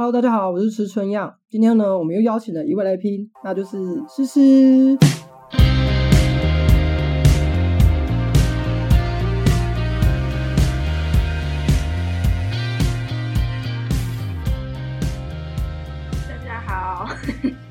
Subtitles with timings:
[0.00, 1.34] Hello，大家好，我是池春样。
[1.50, 3.76] 今天呢，我们又邀请了一位来宾，那就是
[4.08, 4.96] 诗诗。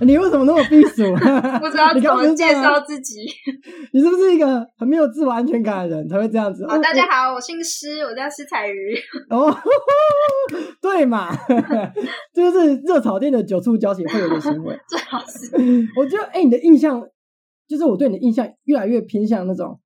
[0.08, 1.04] 你为什么那么避暑？
[1.60, 3.16] 不知道怎么介绍自己。
[3.92, 6.64] 你是不是一个很没有自我安全感的人才会这样子？
[6.64, 8.96] 哦，大家好，我姓施，我叫施彩瑜。
[9.30, 9.54] 哦，
[10.82, 11.30] 对嘛，
[12.34, 14.80] 这就是热炒店的酒醋交情会有的行为。
[14.88, 15.52] 最好是
[15.98, 17.04] 我觉得，哎、你的印象
[17.68, 19.78] 就是我对你的印象越来越偏向那种，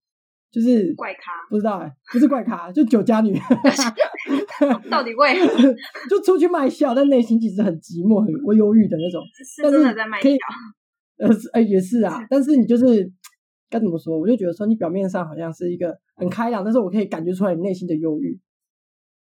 [0.51, 3.33] 就是怪咖，不知道哎、不是怪咖，就酒家女，
[4.91, 5.73] 到底为何
[6.09, 9.23] 就出去卖笑，但内心其实很寂寞、很会忧郁的那种。
[9.33, 10.29] 是真的在卖笑？
[11.17, 13.11] 呃，是哎、也是啊，但是你就是
[13.69, 14.19] 该怎么说？
[14.19, 18.39] 我就觉得说，你表面上好像是一个很开朗，但是我可以感觉出来你内心的忧郁。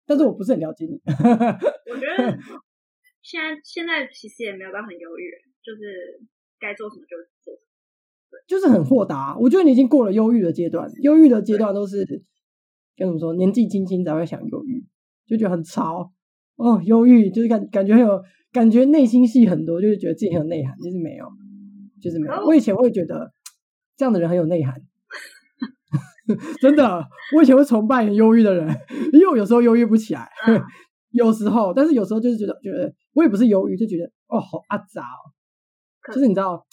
[0.07, 2.37] 但是我不是很了解你，我觉得
[3.23, 5.31] 现在现在其实也没有到很忧郁，
[5.63, 6.21] 就是
[6.59, 7.70] 该做什么就做什么。
[8.47, 9.37] 就是很豁达。
[9.39, 12.05] 我觉得你已经过了忧郁的阶段，忧郁的阶段都是
[12.97, 13.35] 跟怎么说？
[13.35, 14.85] 年纪轻轻才会想忧郁，
[15.27, 16.11] 就觉得很潮
[16.57, 18.21] 哦，忧郁就是感感觉很有
[18.53, 21.27] 感觉，内心戏很多，就是觉得自己很有内涵，其实没有，
[22.01, 22.33] 就是没有。
[22.35, 23.33] 我我以前会觉得
[23.97, 24.75] 这样的人很有内涵。
[26.61, 28.69] 真的，我以前会崇拜很忧郁的人，
[29.13, 30.63] 因为我有时候忧郁不起来，嗯
[31.11, 35.27] 有时候，但是有时候就是觉得，觉得我也不是忧郁，就觉得哦，好阿杂哦，
[36.15, 36.65] 就是你知道，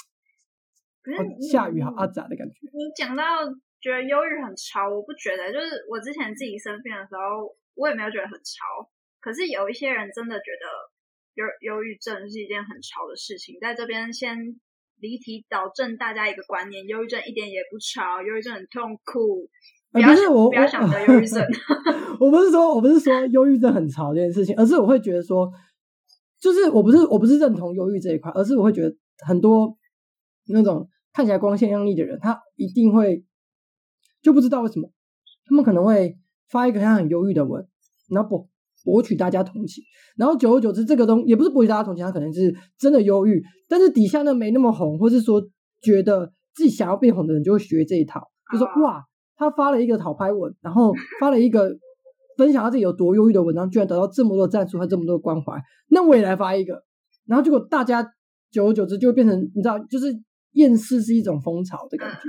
[1.52, 2.56] 下雨好阿杂的感觉。
[2.74, 3.24] 你讲到
[3.80, 8.90] 觉得忧郁很潮，我不觉得，就是我之前自己生病的时候，我也没有觉得很潮。
[9.20, 10.66] 可是有一些人真的觉得
[11.36, 14.38] 忧忧郁症是一件很潮的事情，在这边先
[15.00, 19.50] 离题导正大家一个观念：忧郁症一点也不潮，忧郁症很痛苦。
[19.92, 21.44] 不要是我我不要想得忧郁症。
[22.20, 25.52] 我不是说我不是说忧郁症很潮这件事情，而是我会觉得说，
[26.40, 29.78] 就是我不是我不是认同忧郁这一块，而是我会觉得很多
[30.48, 33.26] 那种看起来光鲜亮丽的人，他一定会
[34.22, 34.92] 就不知道为什么，
[35.48, 36.16] 他们可能会
[36.48, 37.68] 发一个他很忧郁的文，
[38.12, 38.48] 然后博
[38.86, 39.84] 博取大家同情，
[40.16, 45.42] 然后久而久之，这个东也不是博取大家同情，他可能是真的忧郁，但是底下呢没那么红，或是说
[45.82, 49.04] 觉得自己想要变红的人就会学这一套，就说哦哇。
[49.40, 51.78] 他发了一个讨拍文，然后发了一个
[52.38, 56.84] 分享他自己有多忧郁的文章，居然得到这么多赞数和这么多关怀，那我也来发一个，
[57.28, 58.02] 然后结果大家
[58.50, 60.08] 久而久之就会变成你知道，就是
[60.54, 62.22] 厌世是一种风潮的感觉。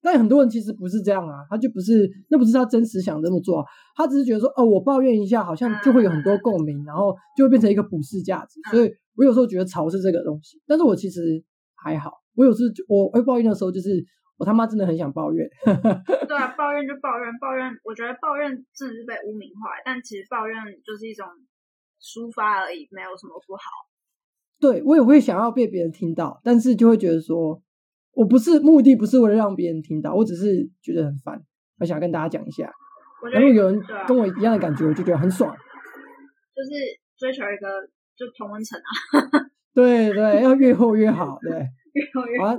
[0.00, 8.60] 但很多人其实不是这样啊，他就不是那不是他真实想这么做、啊，他只是觉得说哦，我抱怨一下，好像就会有很多共鸣，然后就会变成一个普世价值。
[8.70, 11.42] 所以我有时候觉得潮是这个东西，但是我其实
[11.74, 14.02] 还好，我有时我会抱怨的时候，就是
[14.38, 15.44] 我他妈真的很想抱怨。
[15.66, 21.26] 对啊，抱怨就抱怨，抱怨，我觉得抱怨真的是被污名化，但其实抱怨就是一种
[22.00, 23.62] 抒发而已，没有什么不好。
[24.60, 27.62] 对我也会想要被别人听到，但是就会觉得说，
[28.12, 31.40] 我不是目的不是为了让别人听到，我只是觉得很烦，
[31.78, 32.72] 我想跟大家讲一下。
[33.32, 35.54] 然后有人跟我一样的感觉，我就觉得很爽。
[36.54, 36.70] 就是
[37.16, 37.68] 追求一个
[38.16, 41.38] 就同温层啊，对对，要越厚越好。
[41.40, 41.52] 对，
[41.92, 42.56] 越厚越好啊，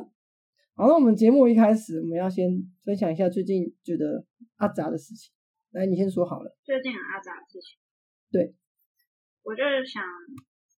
[0.76, 2.50] 好，那我们节目一开始，我们要先
[2.84, 4.26] 分享一下最近觉得
[4.58, 5.34] 阿杂的事情。
[5.72, 6.56] 来，你先说好了。
[6.64, 7.78] 最近很阿杂的事情。
[8.32, 8.56] 对，
[9.44, 10.02] 我就是想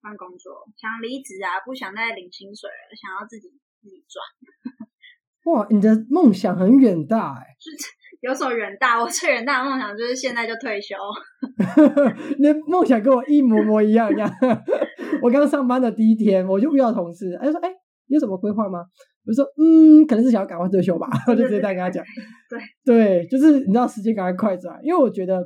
[0.01, 3.49] 换工作，想离职啊，不想再领薪水了，想要自己
[3.81, 4.21] 自己赚。
[5.45, 7.45] 哇，你的梦想很远大哎、
[8.21, 10.95] 有所远大，我最远大的梦想就是现在就退休。
[12.37, 14.31] 你的梦想跟我一模模一样一样。
[15.21, 17.69] 我刚上班的第一天，我就遇到同事，他就说：“哎、
[18.07, 18.79] 你有什么规划吗？”
[19.25, 22.03] 我就说：“嗯，可能是想要赶快退休吧。”我就直接这样跟他讲。
[22.49, 25.37] 对对，就是你知道时间赶快快转，因为我觉得，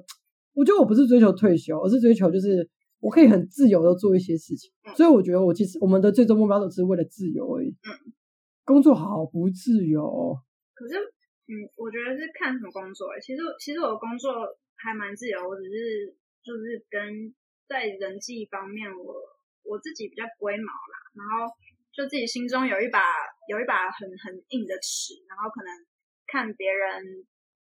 [0.54, 2.70] 我觉得我不是追求退休，而是追求就是
[3.00, 4.72] 我可以很自由的做一些事情。
[4.84, 7.70] 嗯所以我觉得我其实我们的最终目标都只是为了自由而已。
[7.70, 8.14] 嗯
[8.66, 10.02] 工作好不自由，
[10.74, 13.22] 可是，嗯，我觉得是看什么工作、欸。
[13.22, 14.34] 其实，其实我的工作
[14.74, 16.10] 还蛮自由，我只是
[16.42, 17.30] 就是跟
[17.70, 19.14] 在人际方面我，
[19.62, 21.54] 我自己比较龟毛啦，然后
[21.94, 23.06] 就自己心中有一把
[23.48, 25.70] 有一把很很硬的尺，然后可能
[26.26, 27.06] 看别人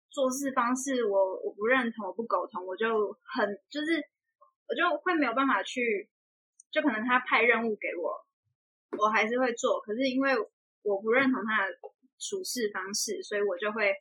[0.07, 2.87] 做事方式我我不认同，我不苟同，我就
[3.35, 3.99] 很就是
[4.67, 6.09] 我就会没有办法去，
[6.71, 8.13] 就可能他派任务给我，
[8.97, 10.33] 我还是会做，可是因为
[10.83, 11.73] 我不认同他的
[12.19, 13.93] 处事方式，所以我就会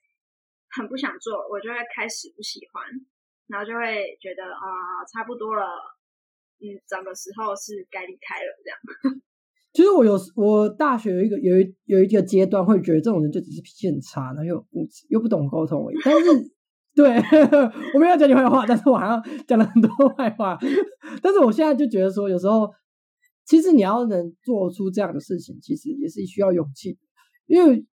[0.71, 2.85] 很不想做，我就会开始不喜欢，
[3.47, 5.67] 然后就会觉得啊、差不多了，
[6.61, 8.79] 嗯，什么时候是该离开了这样。
[9.75, 14.65] 其实我有我大学有一个有一有一个阶段会觉得这种人就只是脾气很差，然后又，
[15.09, 15.97] 又不懂沟通而已。
[16.05, 16.31] 但是
[16.95, 17.17] 对
[17.95, 20.57] 我没有讲你坏话，但是我好像讲了很多坏话。
[21.21, 22.71] 但是我现在就觉得说，有时候
[23.45, 26.97] 其实你要能做出这样的事情，其实也是需要勇气。
[27.47, 27.85] 因为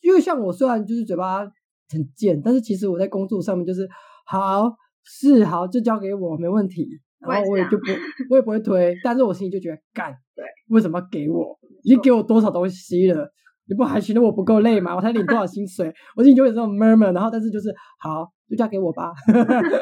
[0.00, 1.40] 因为像我虽然就是嘴巴
[1.88, 3.88] 很贱，但是其实我在工作上面就是
[4.26, 4.70] 好
[5.04, 6.88] 是好就交给我没问题，
[7.20, 7.84] 然后我也就不
[8.30, 11.58] 我也不会推，但是我心里就觉得干对，为什么要给我？
[11.82, 13.32] 已经给我多少东西了？
[13.70, 14.94] 你不还觉得我不够累吗？
[14.96, 15.90] 我才领多少薪水？
[16.16, 19.12] 我心里就有这种 murmur，然后但是就是好就嫁给我吧。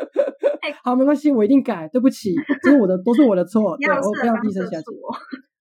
[0.85, 1.89] 好，没关系，我一定改。
[1.89, 3.75] 对不起，这是我的，都是我的错。
[3.79, 4.85] 对，我不要低声下气。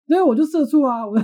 [0.08, 1.14] 对，我就社畜啊，我，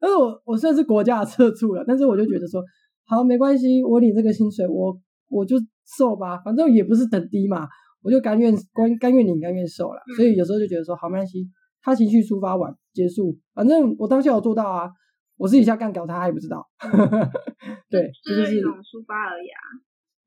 [0.00, 2.62] 但是我我虽然是国家的社畜了，但是我就觉得说，
[3.06, 4.96] 好，没关系，我领这个薪水，我
[5.28, 5.56] 我就
[5.98, 7.66] 瘦吧，反正也不是等低嘛，
[8.02, 10.00] 我就甘愿甘甘愿领，甘愿受了。
[10.16, 11.48] 所以有时候就觉得说，好，没关系，
[11.82, 14.88] 他情绪抒发完结束，反正我当下有做到啊，
[15.36, 16.66] 我私底下干搞他，他也不知道。
[17.90, 19.60] 对，就是一种抒发而已啊。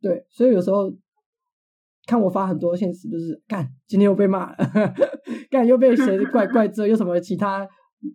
[0.02, 0.92] 对，所以有时候。
[2.08, 4.58] 看我发很多现实，就是干，今天又被骂了，
[5.52, 7.68] 干又被谁 怪怪这，又什么其他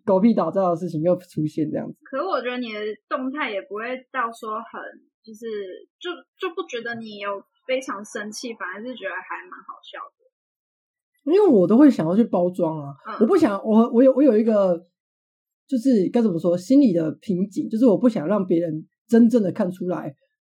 [0.05, 1.97] 狗屁倒灶的事情又出现这样子。
[2.11, 4.83] 可是我觉得你的动态也不会到说很，
[5.23, 5.47] 就是
[6.01, 11.33] 就就不觉得你有非常生气，反而是觉得还蛮好笑的。
[11.33, 14.77] 因为我都会想要去包装啊，我不想我我有我有一个
[15.67, 20.15] 就是该怎么说心理的瓶颈，就是我不想让别人真正的看出来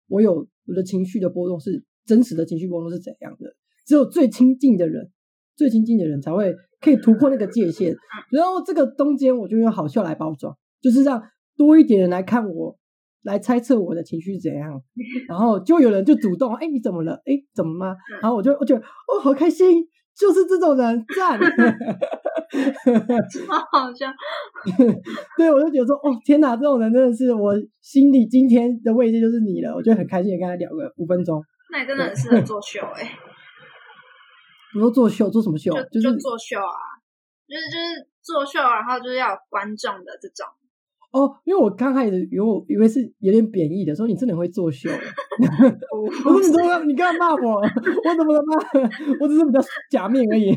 [0.08, 1.84] 我有我的情绪的波动是。
[2.06, 3.52] 真实的情绪波动是怎样的？
[3.84, 5.10] 只有最亲近的人，
[5.56, 7.92] 最亲近的人才会可以突破那个界限。
[8.30, 11.20] 然后这个中间，我就用好笑来包装，就是让
[11.56, 12.78] 多一点人来看我，
[13.24, 14.80] 来猜测我的情绪怎样。
[15.26, 17.14] 然后就有人就主动，哎，你怎么了？
[17.24, 17.96] 哎，怎么吗？
[18.22, 19.84] 然后我就我觉得哦，好开心，
[20.16, 21.40] 就是这种人赞，
[23.46, 24.06] 超好笑。
[25.36, 29.74] 对，我就觉得说，哦，天哪，这种人真的是我心里今天的慰藉就是你了。
[29.74, 31.42] 我就很开心的跟他聊个五分钟。
[31.72, 33.10] 那你真的很适合做秀哎！
[34.74, 35.72] 你说做秀做什么秀？
[35.90, 36.78] 就就做秀啊，
[37.48, 40.46] 就是就是做秀，然后就是要有观众的这种。
[41.12, 44.90] 哦，因为我刚开始以为我以为是有点贬义的，说你真的会作秀。
[44.90, 47.60] 我说你怎么你刚刚骂我？
[47.60, 48.54] 我怎么了骂？
[49.20, 49.60] 我只是比较
[49.90, 50.52] 假面而已。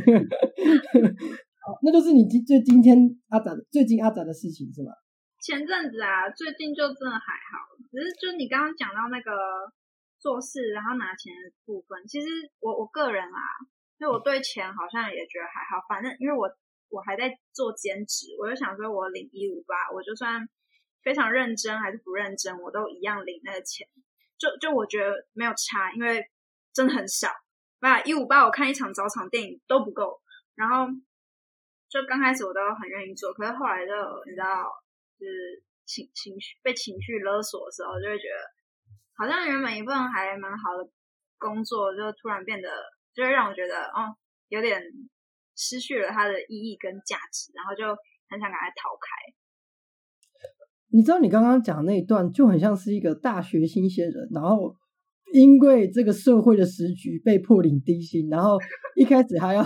[1.82, 2.98] 那就是你今最今天
[3.30, 4.92] 阿展最近阿展的事情是吗？
[5.42, 9.32] 前阵子啊，最近就真的还好，只是就你刚刚讲到那个。
[10.22, 12.28] 做事然后拿钱的部分，其实
[12.60, 13.40] 我我个人啊，
[13.98, 16.46] 就我对钱好像也觉得还好，反正因为我
[16.90, 20.46] 我还在做兼职，我就想说我领一五八，我就算
[21.04, 23.88] 非常认真还是不认真，我都一样领那个钱，
[24.38, 26.22] 就就我觉得没有差，因为
[26.74, 27.30] 真的很少，
[27.80, 30.20] 那一五八我看一场早场电影都不够，
[30.54, 30.88] 然后
[31.90, 33.92] 就刚开始我都很愿意做，可是后来就
[34.30, 34.70] 你知道，
[35.18, 38.40] 就是情情绪被情绪勒索的时候，就会觉得。
[39.20, 40.90] 好像原本一份还蛮好的
[41.38, 42.70] 工作，就突然变得，
[43.14, 44.16] 就会让我觉得，哦，
[44.48, 44.82] 有点
[45.58, 47.84] 失去了它的意义跟价值，然后就
[48.30, 49.36] 很想赶快逃开。
[50.94, 54.74] 你知道，你刚刚讲那一段就很像是一个大学新鲜人，然后
[55.34, 58.58] 因为这个社会的时局被迫领低薪，然后
[58.96, 59.62] 一开始还要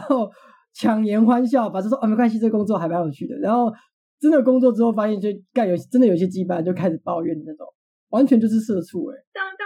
[0.73, 3.71] 强颜欢笑，把这说哦没关系，这工作还蛮有趣的，然后
[4.19, 7.65] 真的工作之后发现就干有真的有些羁绊，就开始抱怨那种。
[8.09, 9.17] 完全就是社畜哎，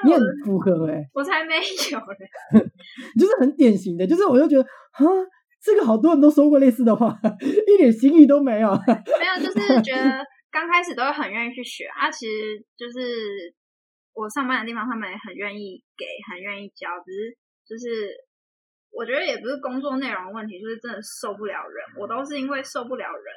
[0.06, 2.64] 你很符合哎，我才没有呢，
[3.20, 5.04] 就是很典型的，就是我就觉得啊，
[5.62, 13.52] 这个好多人都说过类似的话，一点新意都没有，没有，就是觉得 刚开始都会很愿意去学啊，其实就是
[14.14, 17.36] 我上班的地方，他们也很愿意给，很愿意教，只是
[17.68, 18.08] 就是
[18.92, 23.28] 我觉得也不是工作内容的问题，就是真的受不了人，我都是因为受不了人，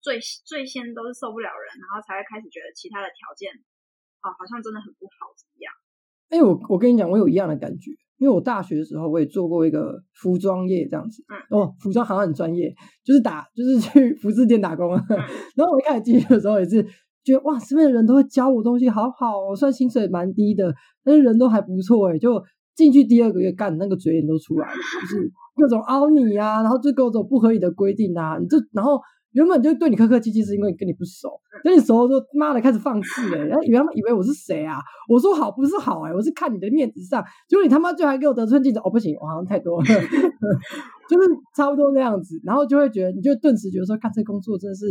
[0.00, 3.50] 最最先都是受不了人，然后才会开始觉得其他的条件。
[4.22, 5.72] 哦，好像真的很不好，怎么样？
[6.30, 15.02] 哎，我我跟你讲，我有一样的感觉，因为我大学的时候我也做过一个服装业这样子，嗯，哦，服装好像很专业，就是打就是去服饰店打工啊。
[15.58, 16.80] 然后我一开始进去的时候也是
[17.24, 22.18] 觉得哇，身边的人都会教我东西，好好，虽然薪水蛮低的，但是人都还不错哎。
[22.18, 22.40] 就
[22.74, 29.00] 进去第二个月干，那个嘴脸都出来了，就是 各种凹你啊，然后就各种不合理的规定啊，你就然后。
[29.34, 31.30] 原本就对你客客气气，是因为跟你不熟。
[31.64, 33.38] 跟你熟了之后，妈的开始放肆 哎！
[33.46, 34.76] 然后以为他们以为我是谁啊？
[35.08, 37.24] 我说好不是好哎，我是看你的面子上。
[37.48, 39.86] 结果你他妈就还给我得寸进尺哦，不行，我好像太多了，
[41.08, 42.38] 就是差不多那样子。
[42.44, 44.84] 然后就会觉得，你就顿时觉得说，干这工作真的是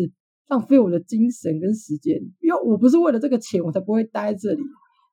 [0.48, 4.62] 浪费我的精神跟时间，因为我不是为了这个钱，我才不会待在这里。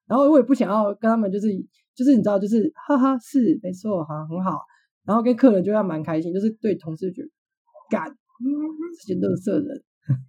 [0.07, 1.49] 然后我也不想要跟他们，就是
[1.99, 4.63] 就是你知道，就是哈哈，是没错，好很好。
[5.05, 7.29] 然后跟客人就要蛮开心，就是对同事觉得
[7.91, 8.07] 干。
[8.39, 9.67] 这些乐色人，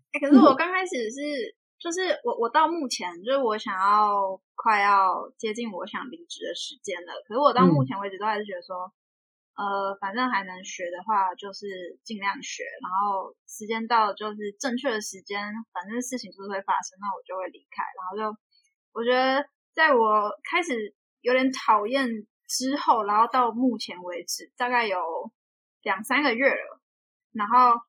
[0.09, 1.21] 哎，可是我 刚开始是，
[1.77, 8.89] 就是我我到目前就是我想要快要接近我想离职的时间了，可是我到目前为止都还是觉得说，
[9.53, 15.37] 呃，反正还能学的话，就是尽量学，然后时间到就是正确的时间，
[15.71, 17.85] 反正事情就是会发生，那我就会离开。
[17.93, 18.39] 然后就
[18.91, 19.45] 我觉得，
[19.75, 20.73] 在我开始
[21.21, 22.07] 有点讨厌
[22.47, 24.97] 之后，然后到目前为止，大概有
[25.83, 26.81] 两三个月了，
[27.33, 27.79] 然后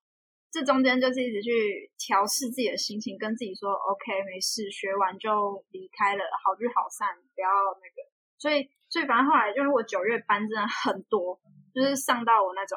[0.51, 8.09] 这中间就是一直去调试自己的心情，跟自己说 OK，没事，学完就离开了，好聚好散，不要那个。
[8.39, 11.41] 所以，所以反正后来，就是我九月班真的很多。
[11.73, 12.77] 就是上到我那种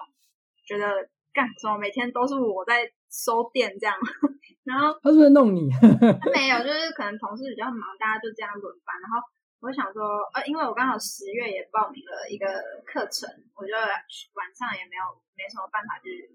[0.67, 0.85] 觉得
[1.33, 3.97] 干什么每天都是我在收店这样，
[4.63, 5.65] 然后他是不是弄你？
[6.21, 8.93] 他没有，就是可能同事比较忙，大家就这样轮班。
[9.01, 9.17] 然后
[9.63, 12.45] 我想说，呃，因为我刚好十月也报名了一个
[12.83, 13.71] 课程，我就
[14.35, 15.03] 晚上也没有
[15.39, 16.27] 没什么办法去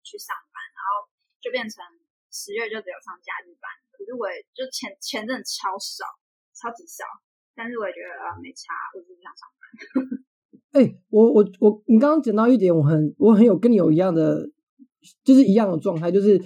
[0.00, 1.04] 去上班，然后
[1.44, 1.84] 就变成
[2.32, 3.68] 十月就只有上假日班。
[3.92, 6.08] 可是我也就钱钱真的超少，
[6.56, 7.04] 超级少，
[7.52, 9.60] 但是我也觉得呃没差，我只是想上班。
[10.80, 14.48] 哎，我我我，你刚刚讲到一点，我很我很有跟你有一样的，
[15.20, 16.40] 就是一样的状态，就是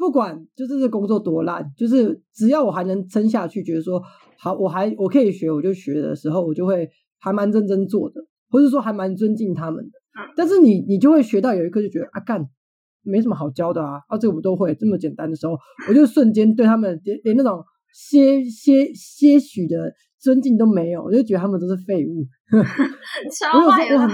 [0.00, 4.02] 不管就是这工作多烂，就是只要我还能撑下去，觉得说
[4.38, 6.88] 好，我还我可以学，我就学的时候，我就会
[7.18, 9.90] 还蛮认真做的，或者说还蛮尊敬他们的。
[10.34, 12.48] 但是你你就会学到有一刻就觉得啊干，
[13.02, 19.92] 没什么好教的啊，啊这个我都会这么简单的时候，我就瞬间对他们连连那种些些些许的。
[20.22, 22.26] 尊敬都没有，我就觉得他们都是废物。
[22.52, 24.10] 我有时候我很，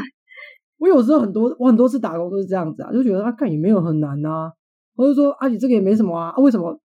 [0.79, 4.53] 我有时候很多我很多次打工都是这样子啊，就觉得啊，干也没有很难啊，
[4.97, 6.81] 或者说啊，你这个也没什么啊，为什么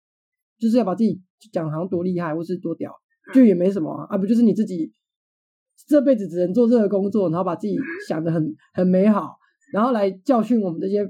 [0.59, 1.21] 就是要把自己
[1.53, 2.93] 讲好像多厉害或是多屌，
[3.33, 4.93] 就也没什么啊，啊不就是你自己
[5.87, 7.77] 这辈子只能做这个工作，然后把自己
[8.09, 9.39] 想的很很美好，
[9.73, 11.07] 然后来教训我们这些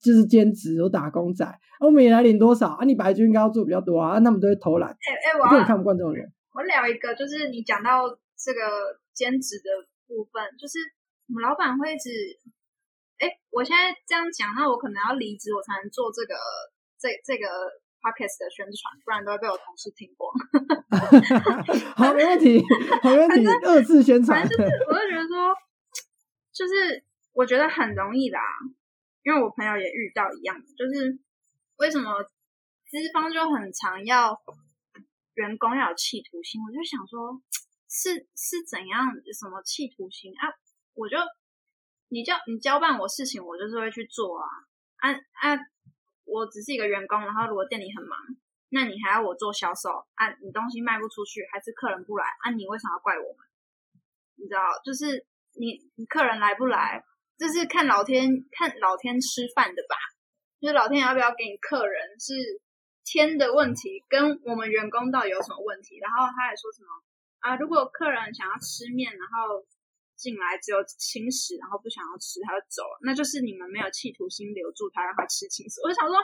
[0.00, 1.44] 就是兼职有打工仔，
[1.80, 2.84] 我们也来领多少啊？
[2.84, 6.30] 你白军应该要做比较多啊，他们都会偷懒，哎哎，我根本看不惯这种人。
[6.52, 8.06] 我聊一个，就是你讲到
[8.38, 8.60] 这个
[9.12, 9.68] 兼职的
[10.06, 10.78] 部分，就是
[11.26, 12.10] 我们老板会一直，
[13.18, 16.34] 哎，我现在这样讲，那我可能要离职，我才能做这个
[16.98, 17.46] 这这个
[18.00, 20.32] podcast 的宣传，不然都会被我同事听光。
[21.96, 22.62] 好，没问题，
[23.02, 24.48] 好问题，二次宣传。
[24.48, 25.54] 就是，我就觉得说，
[26.52, 28.40] 就是我觉得很容易啦，
[29.22, 31.18] 因为我朋友也遇到一样的，就是
[31.76, 34.40] 为什么资方就很常要。
[35.34, 37.42] 员工要有企图心，我就想说，
[37.90, 39.02] 是是怎样
[39.36, 40.46] 什么企图心啊？
[40.94, 41.16] 我就
[42.14, 44.46] 你叫你交办我事情，我就是会去做啊
[44.98, 45.58] 啊啊！
[46.24, 48.16] 我只是一个员工，然后如果店里很忙，
[48.68, 50.30] 那你还要我做销售啊？
[50.40, 52.52] 你东西卖不出去，还是客人不来啊？
[52.52, 53.38] 你为什么要怪我们？
[54.36, 55.26] 你知道，就是
[55.58, 57.02] 你你客人来不来，
[57.36, 59.96] 这是看老天看老天吃饭的吧？
[60.60, 62.62] 就是老天要不要给你客人是？
[63.06, 65.98] 天的问题跟我们员工到底有什么问题？
[66.00, 66.88] 然后他还说什么
[67.40, 67.54] 啊？
[67.56, 69.60] 如果客人想要吃面，然后
[70.16, 75.80] 进来只有轻食，然后不想要吃他就走了，那就是你们没有企图心留住他，让他吃轻食。
[75.82, 76.16] 我就想说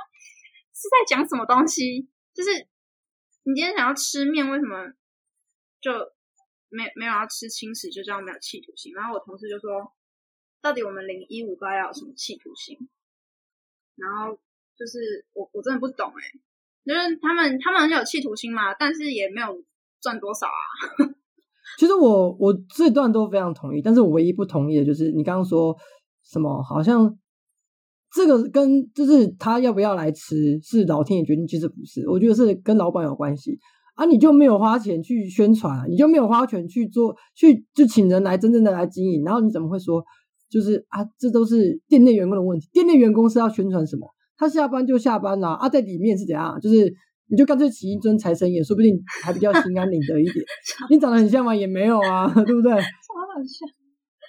[0.73, 2.09] 是在讲什么东西？
[2.33, 2.51] 就是
[3.43, 4.93] 你今天想要吃面，为什么
[5.81, 5.91] 就
[6.69, 7.91] 没没有要吃轻食？
[7.91, 8.93] 就这样没有企图心？
[8.95, 9.95] 然后我同事就说，
[10.61, 12.89] 到底我们零一五八要有什么企图心？
[13.97, 14.41] 然后
[14.77, 16.41] 就是我我真的不懂哎。
[16.83, 19.65] 就是他们，他们很有企图心嘛，但是也没有
[20.01, 21.20] 赚多少啊。
[21.81, 25.75] 其实我我这段都非常同意，但是我唯一不同意的就是你刚刚说
[26.23, 27.17] 什么，好像
[28.13, 33.59] 这个跟就是他要不要来吃是老天爷决定，其实不是，我觉得是跟老板有关系
[33.95, 34.05] 啊。
[34.05, 40.05] 你就没有花钱去宣传，你就没有花钱去做，去就请人来真正的来经营，然后你怎么会说
[40.51, 42.69] 就是啊，这都是店内员工的问题？
[42.75, 44.07] 店内员工是要宣传什么？
[44.37, 46.61] 他下班就下班啦，啊，在里面是怎样？
[46.61, 46.95] 就是
[47.31, 50.45] 你就干脆起一尊财神爷，说不定还比较心安理得一点。
[50.91, 51.55] 你长得很像吗？
[51.55, 52.73] 也没有啊， 对不对？
[52.73, 52.79] 超
[53.37, 53.69] 很像。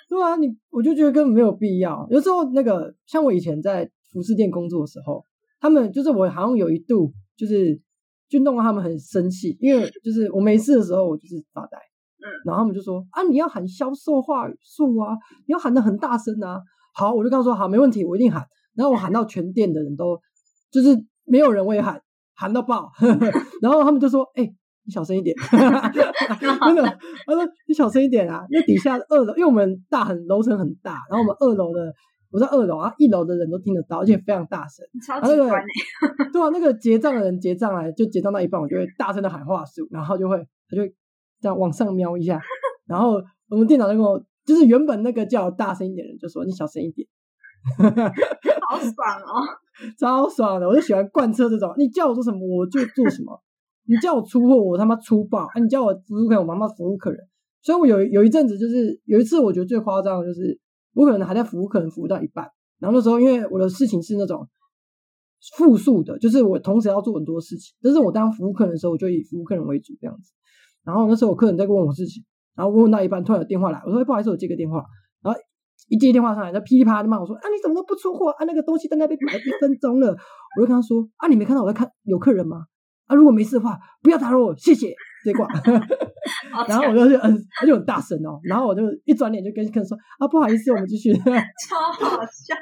[0.07, 2.05] 对啊，你我就觉得根本没有必要。
[2.09, 5.25] 有时候那个像我以前在服饰店工作的时候，
[5.59, 7.79] 他们就是我好像有一度就是
[8.29, 11.77] 就弄到他们很生气，因为就是我没事的时候我就是发呆，
[12.19, 15.15] 嗯，然后他们就说啊，你要喊销售话术啊，
[15.47, 16.59] 你要喊的很大声啊。
[16.93, 18.45] 好，我就跟他说好，没问题，我一定喊。
[18.75, 20.19] 然后我喊到全店的人都，
[20.71, 22.01] 就是没有人会喊，
[22.35, 22.89] 喊到爆。
[23.61, 24.43] 然后他们就说：“哎，
[24.85, 25.35] 你小声一点。
[26.39, 26.83] ”真的，
[27.25, 31.93] 他说：“你小声一点啊，因为底下二楼，因为我们大很楼层很大，然后我们二楼的
[32.31, 34.85] 我在二楼啊，一楼的人都听得到，而且非常大声。
[35.05, 35.63] 超级关
[36.31, 40.37] 对啊，那个结账的人结账来就结账到一半，我就会大声的喊话术，然后就会
[40.69, 40.83] 他就
[41.41, 42.39] 这样往上瞄一下，
[42.87, 47.07] 然后我们店长就跟我，就是原本那个叫大声一点的人就说：“你小声一点。”
[48.71, 49.43] 好爽哦，
[49.99, 50.67] 超爽的！
[50.67, 53.37] 我就喜欢贯彻这种，你叫我做什么我就做什么，
[53.85, 57.19] 你叫我出货我他妈出爆，啊，你叫我服务客人我他妈服务客人。
[57.61, 60.59] 所以我有有一阵子就是有一次我觉得最夸张的就是
[60.93, 62.47] 我可能还在服务，客人服务到一半。
[62.79, 64.47] 然后那时候因为我的事情是那种
[65.57, 67.75] 复数的，就是我同时要做很多事情。
[67.81, 70.31] 但是我当服务客人的时候，我就以服务客人为主这样子。
[70.83, 72.23] 然后那时候我客人在问我事情，
[72.55, 74.83] 然后问到一半，突然有电话来，我说不好意思，我接个电话。
[75.91, 78.45] 一接电话上来，他噼里啪啦的骂我说啊，你怎么都不出货啊？
[78.45, 80.15] 那个东西在那边摆一分钟了。
[80.55, 82.63] 我就跟他说啊，你没看到我在看有客人吗？
[83.07, 84.95] 啊，如果没事的话，不要打扰我，谢谢。
[85.23, 85.47] 接挂，
[86.67, 91.13] 然后我就嗯，他就很大声哦，然后我就一转脸就跟客人说啊，不好意思，我们继续。
[91.69, 92.55] 超好笑，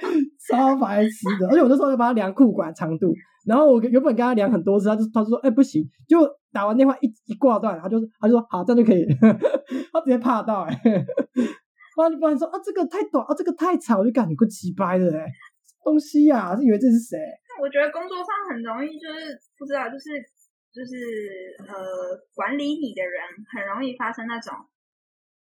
[0.49, 3.13] 超白痴的，而且我那时候就帮他量裤管长度，
[3.45, 6.17] 然后我原本跟他量很多次，他就他就说哎不行，就
[6.51, 9.05] 打完电话一一挂断，他就他就说好，这样就可以，
[9.93, 11.41] 他直接怕到哎，不
[12.01, 15.25] 然不然说啊这个太短啊这个太长，我就感觉够鸡掰的哎，
[15.83, 17.17] 东西呀，是以为这是谁？
[17.61, 20.09] 我觉得工作上很容易就是不知道就是。
[20.71, 20.93] 就是
[21.65, 21.73] 呃，
[22.35, 24.53] 管理你的人很容易发生那种，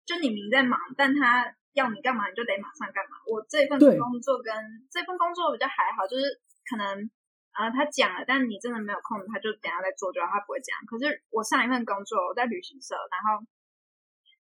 [0.03, 3.21] 就你明在忙，但他要你干嘛，你就得马上干嘛。
[3.29, 4.51] 我这份工作跟
[4.89, 7.07] 这份工作比较还好，就是可能
[7.51, 10.81] 啊，他讲了，但你真的没有空，他就等下再做，就他不会这样。
[10.89, 13.45] 可是我上一份工作我在旅行社，然后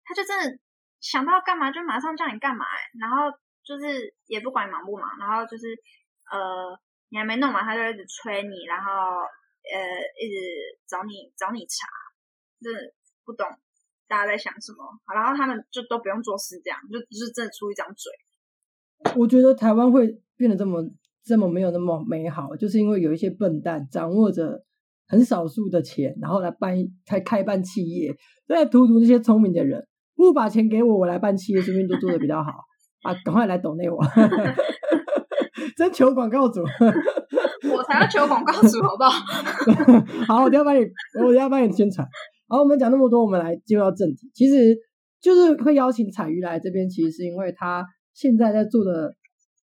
[0.09, 0.59] 他就真的
[1.03, 2.65] 想到干嘛就马上叫你干嘛，
[2.99, 5.77] 然后就是也不管你忙不忙，然后就是
[6.33, 6.73] 呃，
[7.11, 8.91] 你还没弄完，他就一直催你，然后。
[9.63, 9.79] 呃，
[10.19, 10.35] 一直
[10.89, 11.87] 找你找你查，
[12.61, 12.81] 真的
[13.25, 13.47] 不懂
[14.09, 14.79] 大家在想什么。
[15.15, 18.11] 然后他们就都不用做事，这样就就是真的出一张嘴。
[19.15, 20.83] 我觉得台湾会变得这么
[21.23, 24.65] 这么没有那么美好，就是因为有一些笨蛋掌握着
[25.07, 26.75] 很少数的钱，然后来办
[27.07, 28.17] 开开办企业，
[28.49, 29.87] 在荼毒那些聪明的人。
[30.23, 32.51] 不把钱给我，我来办企业，顺便都做的比较好
[33.03, 33.15] 啊！
[33.25, 33.99] 赶快来抖内我，
[35.77, 36.61] 真求广告主。
[37.75, 39.11] 我才要求广告主，好不好？
[40.37, 40.85] 好，我等下帮你，
[41.19, 42.07] 我等下帮你宣传。
[42.49, 44.31] 好，我们讲那么多，我们来进入到正题。
[44.35, 44.77] 其实
[45.21, 49.15] 就是会邀请彩鱼来这边，其实是因为他现在在做的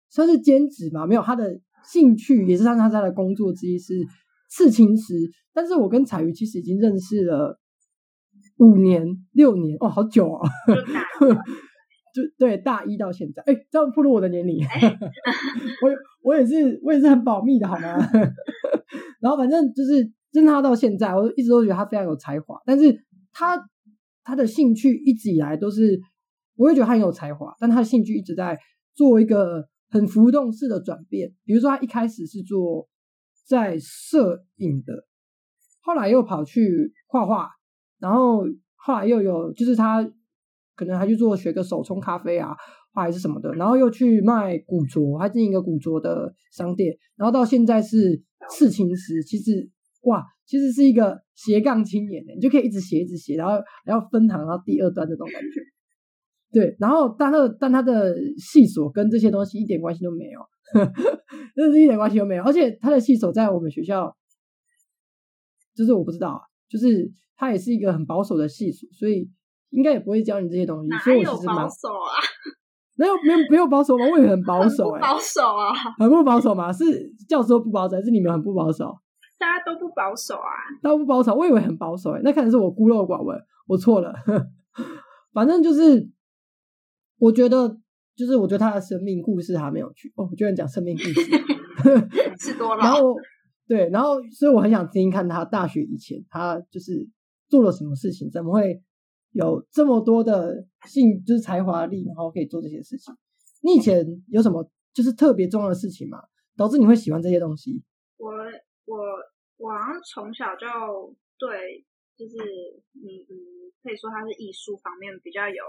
[0.08, 3.94] 算是兼职嘛，没有他的兴趣，也是他他他的工作之一是
[4.48, 5.14] 刺青师。
[5.52, 7.58] 但是我跟彩鱼其实已经认识了
[8.58, 10.40] 五年、六年，哦，好久哦。
[12.16, 14.64] 就对，大一到现在，哎，这样暴露我的年龄。
[15.84, 15.90] 我
[16.22, 17.98] 我也是，我也是很保密的，好吗？
[19.20, 22.58] 然后反正就是，真他到现在，我一直都觉得他非常有才华。
[22.64, 23.62] 但是他
[24.24, 26.00] 他的兴趣一直以来都是，
[26.56, 28.58] 我也觉得他很有才华，但他的兴趣一直在
[28.94, 31.30] 做一个很浮动式的转变。
[31.44, 32.88] 比如说，他一开始是做
[33.46, 35.04] 在摄影的，
[35.82, 37.50] 后来又跑去画画，
[37.98, 40.08] 然后后来又有就是他。
[40.78, 42.54] 可能还去做学个手冲咖啡啊，
[42.92, 49.22] 还是什么的，然后又去卖古着，还经营一个古着的商店，然后到现在是刺青师。
[49.22, 49.70] 其实
[50.02, 53.54] 哇，其实是一个斜杠青年的，你就可以一直写一直写，然后
[53.86, 55.62] 然后分行到第二端这种感觉。
[56.52, 60.40] 对，然后但他但他的细所跟这些东西一点关系都没有，
[61.56, 62.44] 真的是一点关系都没有。
[62.44, 64.14] 而且他的细所在我们学校，
[65.74, 69.30] 就是我不知道啊，就是他也是一个很保守的系数，所以。
[69.70, 72.16] 应该也不会教你这些东西，所以我其实蛮保守啊。
[72.96, 74.06] 没有没有没有保守吗？
[74.10, 76.72] 我也很保守哎，保守啊，很不保守吗？
[76.72, 78.96] 是教授不保守，还是你们很不保守？
[79.38, 80.48] 大家都不保守啊，
[80.80, 81.34] 都不保守。
[81.34, 84.14] 我以为很保守哎，那可能是我孤陋寡闻，我错了。
[85.34, 86.08] 反正就是，
[87.18, 87.76] 我觉得
[88.16, 91.30] 就是我觉得他的生命故事还没有去哦，我居然讲生命故事，
[92.38, 92.82] 吃多了。
[92.82, 93.14] 然后
[93.66, 97.08] 对，然后所以我很想听听看他大学以前他就是
[97.48, 98.82] 做了什么事情，怎么会？
[99.32, 103.14] 有这么多的性，就是才华力，然后可以做这些事情。
[103.60, 106.16] 你以前有什么就是特别重要的事情吗？
[106.56, 107.82] 导致你会喜欢这些东西？
[108.16, 108.32] 我
[108.86, 108.96] 我
[109.58, 110.64] 我好像从小就
[111.38, 111.84] 对，
[112.16, 112.32] 就是
[112.92, 113.36] 你嗯，
[113.82, 115.62] 可以说他是艺术方面比较有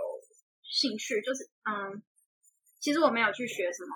[0.64, 1.20] 兴趣。
[1.20, 2.02] 就是嗯，
[2.80, 3.92] 其实我没有去学什么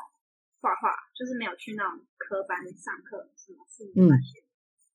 [0.61, 4.39] 画画，就是没有去那种科班上课什么什么那些，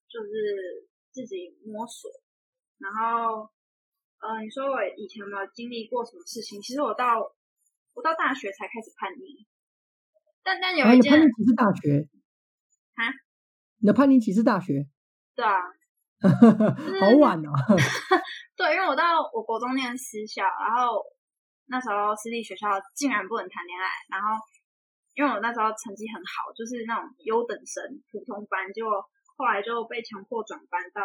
[0.09, 2.11] 就是自己摸索，
[2.79, 3.50] 然后。
[4.18, 6.61] 呃，你说我以前有没有经历过什么事情？
[6.62, 7.20] 其实我到
[7.92, 9.46] 我到大学才开始叛逆，
[10.42, 12.09] 但但有一件叛逆期是大学
[12.96, 13.12] 啊？
[13.76, 14.88] 你的叛逆期是大学？
[15.37, 15.61] 对啊，
[16.98, 17.52] 好晚哦。
[18.57, 21.05] 对，因为我到我国中念私校，然后
[21.66, 24.42] 那时候私立学校竟然不能谈恋爱，然后
[25.16, 29.02] 因为我那时候成绩很好，就是那种优等生普通班，结果
[29.40, 31.02] 后来就被强迫转班到。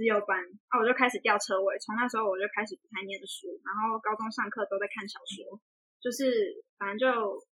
[0.00, 0.40] 自由班
[0.72, 1.76] 啊，我就开始掉车尾。
[1.76, 5.60] 从那时候我就开始不太念书，然后高中上课都在看小说，
[6.00, 7.04] 就是反正就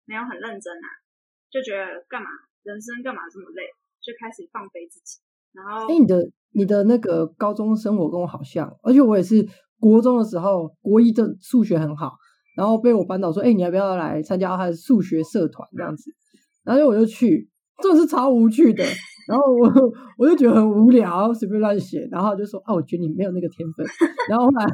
[0.04, 0.86] 没有很认真啊，
[1.50, 2.30] 就觉得干嘛
[2.62, 3.66] 人生干嘛这么累，
[3.98, 5.18] 就开始放飞自己。
[5.50, 9.44] 然后，哎，你的你的那个高中生活跟我好像，而且我也是
[9.80, 12.14] 国中的时候，国一的数学很好，
[12.56, 16.10] 然后被我班导说：“哎，你要不要来参加他的数学社团这样子？”
[16.64, 17.48] 然后我就去，
[17.82, 18.82] 真的是超无趣的。
[19.28, 19.68] 然后我
[20.18, 22.08] 我就觉得很无聊，随便乱写。
[22.10, 23.84] 然后就说：“啊，我觉得你没有那个天分。”
[24.30, 24.64] 然后后来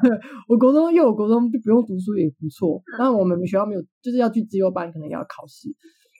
[0.49, 2.81] 我国中，因为我国中就不用读书也不错。
[2.99, 5.69] 但我们学校没有，就是要去自由班，可能也要考试。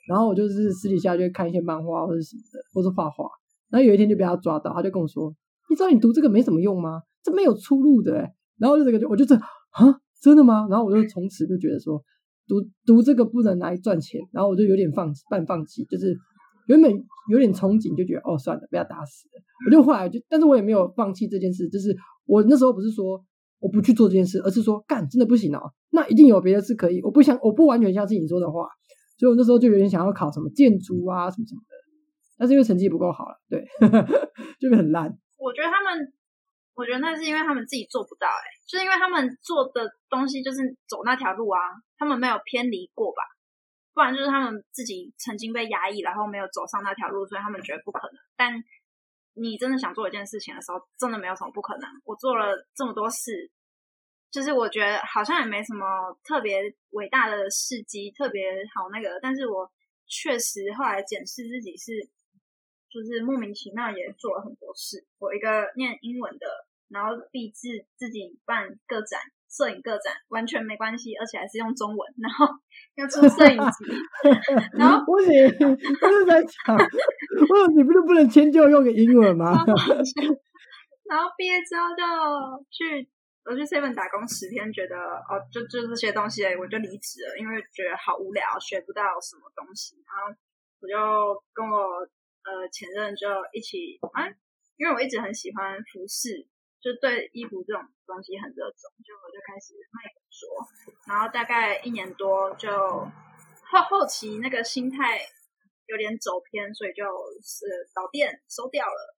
[0.09, 3.29] 然后我就是私底下就看一些漫画或者什么的，或是画画。
[3.69, 5.33] 然后有一天就被他抓到，他就跟我说
[5.69, 7.03] ：“你知道你读这个没什么用吗？
[7.23, 10.01] 这没有出路的。”然后就这个就，我就这啊。
[10.23, 10.65] 真的吗？
[10.69, 12.01] 然后我就从此就觉得说，
[12.47, 12.55] 读
[12.85, 16.17] 读这个不能来赚钱，然后我就有点放半放弃，就是
[16.67, 16.89] 原本
[17.29, 19.43] 有点憧憬，就觉得哦算了，不要打死了。
[19.67, 21.93] 我就后来就，但是我也没有放弃这件事，就是
[22.25, 23.21] 我那时候不是说
[23.59, 25.59] 我不去做这件事，而是说干真的不行哦，
[25.91, 27.01] 那一定有别的事可以。
[27.03, 28.69] 我不想，我不完全相信你说的话，
[29.19, 31.75] 所以我那时候就有点想要考什么建筑啊什么什么的，
[32.37, 33.67] 但是因为成绩不够好了，对，
[34.57, 35.09] 就很烂。
[35.37, 36.13] 我觉得他们。
[36.75, 41.59] 我觉得那是因为他们自己做不到，哎，就是因为他们做的东西就是走那条路啊，
[41.97, 43.23] 他们没有偏离过吧？
[43.93, 48.15] 不然就是他们自己曾经被压抑，然后没有走上那条路，所以他们觉得不可能。
[48.35, 48.63] 但
[49.33, 51.89] 你真的想做一件事情的时候，真的没有什么不可能。
[52.05, 53.51] 我做了这么多事，
[54.31, 55.85] 就是我觉得好像也没什么
[56.23, 58.41] 特别伟大的事迹，特别
[58.75, 59.71] 好那个，但是我
[60.07, 62.09] 确实后来检视自己是。
[62.93, 65.03] 就是莫名其妙也做了很多事。
[65.17, 66.45] 我一个念英文的，
[66.89, 69.19] 然后立志自己办个展，
[69.55, 72.47] 摄影个展完全没关系，而且还是用中文，然后
[72.95, 73.85] 要出摄影集。
[74.73, 79.53] 然后 不行，不是在讲，我你不是不能迁就用个英文吗？
[81.05, 82.03] 然后毕业之后就
[82.71, 83.07] 去
[83.45, 89.95] 我去 seven 打工十天，觉得哦，就就这些东西，我就离职了，因为觉得好无聊，学不到什么东西。
[90.07, 90.33] 然后
[90.81, 92.07] 我就跟我。
[92.45, 94.27] 呃，前任就一起啊，
[94.75, 96.45] 因为我一直很喜欢服饰，
[96.83, 100.43] 就对衣服这种东西很热衷，就我就开始卖着，
[101.07, 105.21] 然后大概一年多就后后期那个心态
[105.87, 107.03] 有点走偏，所以就
[107.41, 107.65] 是
[107.95, 109.15] 导店收掉了。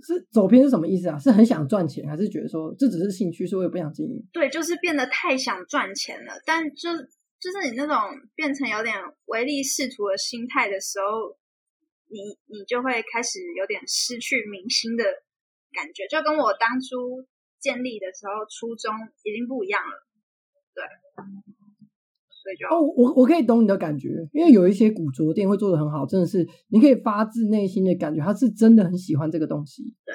[0.00, 1.18] 是走偏是什么意思啊？
[1.18, 4.24] 是很想赚钱，还是觉得说这只是兴趣，所以我也不想经营？
[4.32, 6.90] 对，就是变得太想赚钱了，但就
[7.40, 7.96] 就是你那种
[8.36, 8.94] 变成有点
[9.26, 11.36] 唯利是图的心态的时候。
[12.06, 15.02] 你你就会开始有点失去明星的
[15.74, 17.26] 感觉，就跟我当初
[17.60, 20.06] 建立的时候初衷已经不一样了，
[20.72, 20.84] 对，
[22.30, 30.14] 所以就哦，我我可以懂你的感觉，因为有一些古着店会做的很好，真的是你可以发自内心的感觉他是真的很喜欢这个东西，对，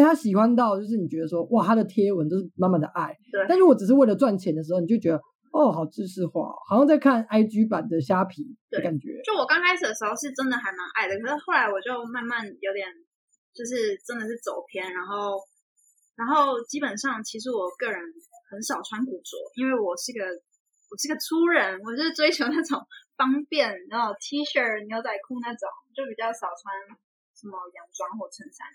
[0.00, 5.20] 哎，他喜欢到就是你觉得说哇，他的贴文都是满满的爱，对，但如果只是为了赚钱的时候，你就觉得。
[5.50, 9.18] 哦，好知识化，好像在看 IG 版的虾皮的感觉。
[9.24, 12.84] 就我刚开始的时候是真的还蛮爱的，可是后来我就慢慢有点，
[13.54, 15.38] 就是真的是走偏，然后，
[16.16, 18.00] 然后基本上其实我个人
[18.50, 20.24] 很少穿古着，因为我是个
[20.90, 22.80] 我是个粗人，我就是追求那种
[23.16, 26.72] 方便，然后 T 恤、牛仔裤那种，就比较少穿
[27.34, 28.66] 什么洋装或衬衫。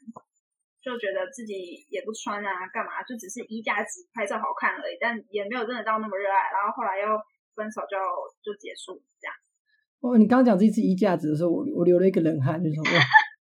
[0.84, 3.02] 就觉得自己也不穿啊，干嘛？
[3.08, 6.52] 就只是衣架子拍照好看而已，但也没有真的到那么热爱。
[6.52, 7.08] 然后后来又
[7.56, 7.96] 分手，就
[8.44, 9.34] 就结束这样。
[10.02, 13.00] 哦，你刚刚讲这次衣架子的时候，我我流了一个冷汗，就说哇，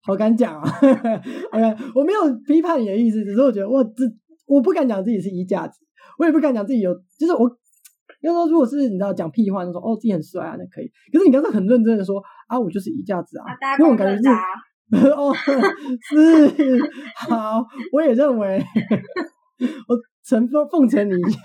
[0.04, 0.64] 好敢讲啊！
[1.52, 4.04] OK，我没有批判你的意思，只是我觉得我这
[4.48, 5.80] 我不敢讲自己是衣架子，
[6.18, 7.50] 我也不敢讲自己有，就是我
[8.22, 10.92] 要说如果是你知道讲屁话，就说哦自己很帅啊，那可以。
[11.12, 13.46] 可是你刚才很认真的说啊，我就是衣架子啊，
[13.80, 14.30] 那我感觉是。
[15.16, 16.78] 哦，是
[17.30, 18.60] 好，我也认为，
[19.88, 21.40] 我承奉奉承你一下。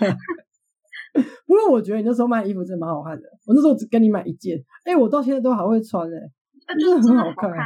[1.46, 6.18] 不过我觉得你那时候卖衣服真的蛮好看的，我那时候只跟你买一件，哎，我到现在都还会穿哎，
[6.80, 7.64] 真的很好看啊。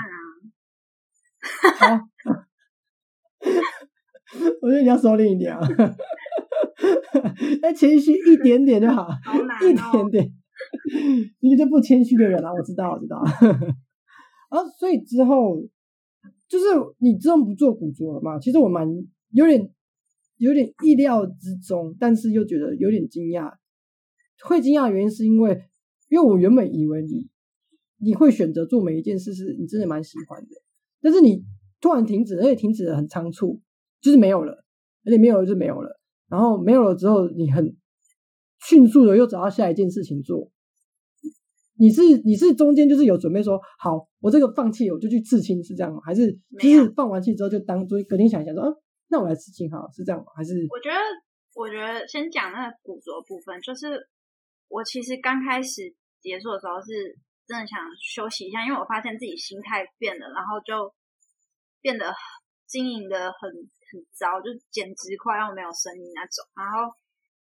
[1.79, 1.99] 好，
[4.63, 5.61] 我觉得你要收敛一点啊，
[7.63, 9.09] 哎，谦虚一点点就好，
[9.63, 10.33] 一点点，
[11.41, 13.19] 你就不谦虚的人啊，我知道，我知道。
[14.51, 15.63] 啊，所以之后
[16.49, 16.65] 就是
[16.99, 18.39] 你之后不做古着了嘛？
[18.39, 18.87] 其实我蛮
[19.31, 19.71] 有点
[20.37, 23.55] 有点意料之中，但是又觉得有点惊讶。
[24.43, 25.65] 会惊讶的原因是因为，
[26.09, 27.29] 因为我原本以为你
[27.99, 30.57] 你会选择做每一件事是你真的蛮喜欢的，
[31.03, 31.45] 但是你
[31.81, 33.61] 突然停止，而且停止的很仓促，
[34.01, 34.65] 就是没有了，
[35.05, 35.99] 而且没有了就没有了。
[36.29, 37.77] 然后没有了之后，你很
[38.69, 40.51] 迅速的又找到下一件事情做。
[41.79, 46.01] 你是你是中间就是有准备说好，我这个放弃我就去刺青是这样吗？
[46.05, 48.77] 还是就是放完弃之后就当做隔天想一想说，嗯，
[49.09, 50.27] 那我来刺青好是这样吗？
[50.37, 50.97] 还是我觉得
[51.55, 53.87] 我觉得先讲那个古着部分，就是
[54.69, 55.83] 我其实刚开始
[56.21, 57.17] 结束的时候是
[57.51, 60.95] 真的想休息一下，因为我发现自己心态变了，然后就
[61.81, 62.15] 变得
[62.69, 66.95] 经营的很很糟，就简直快要没有声音那种，然后。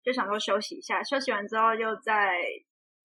[0.06, 2.38] 就想说休息一下，休息完之后又再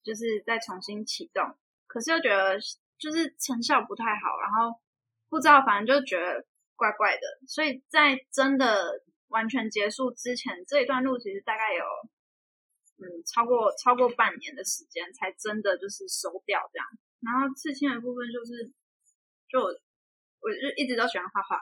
[0.03, 1.43] 就是再重新启动，
[1.87, 2.59] 可是又觉得
[2.99, 4.79] 就是成效不太好，然后
[5.27, 11.83] 不知道，反正就觉得怪怪的，所以在真的完全结束之前，这一段路其实大概有
[13.01, 16.87] 嗯超过超过半年的时间，才真的就是收掉这样。
[17.19, 18.71] 然后刺青的部分就是
[19.49, 21.59] 就我就一直都喜欢画画，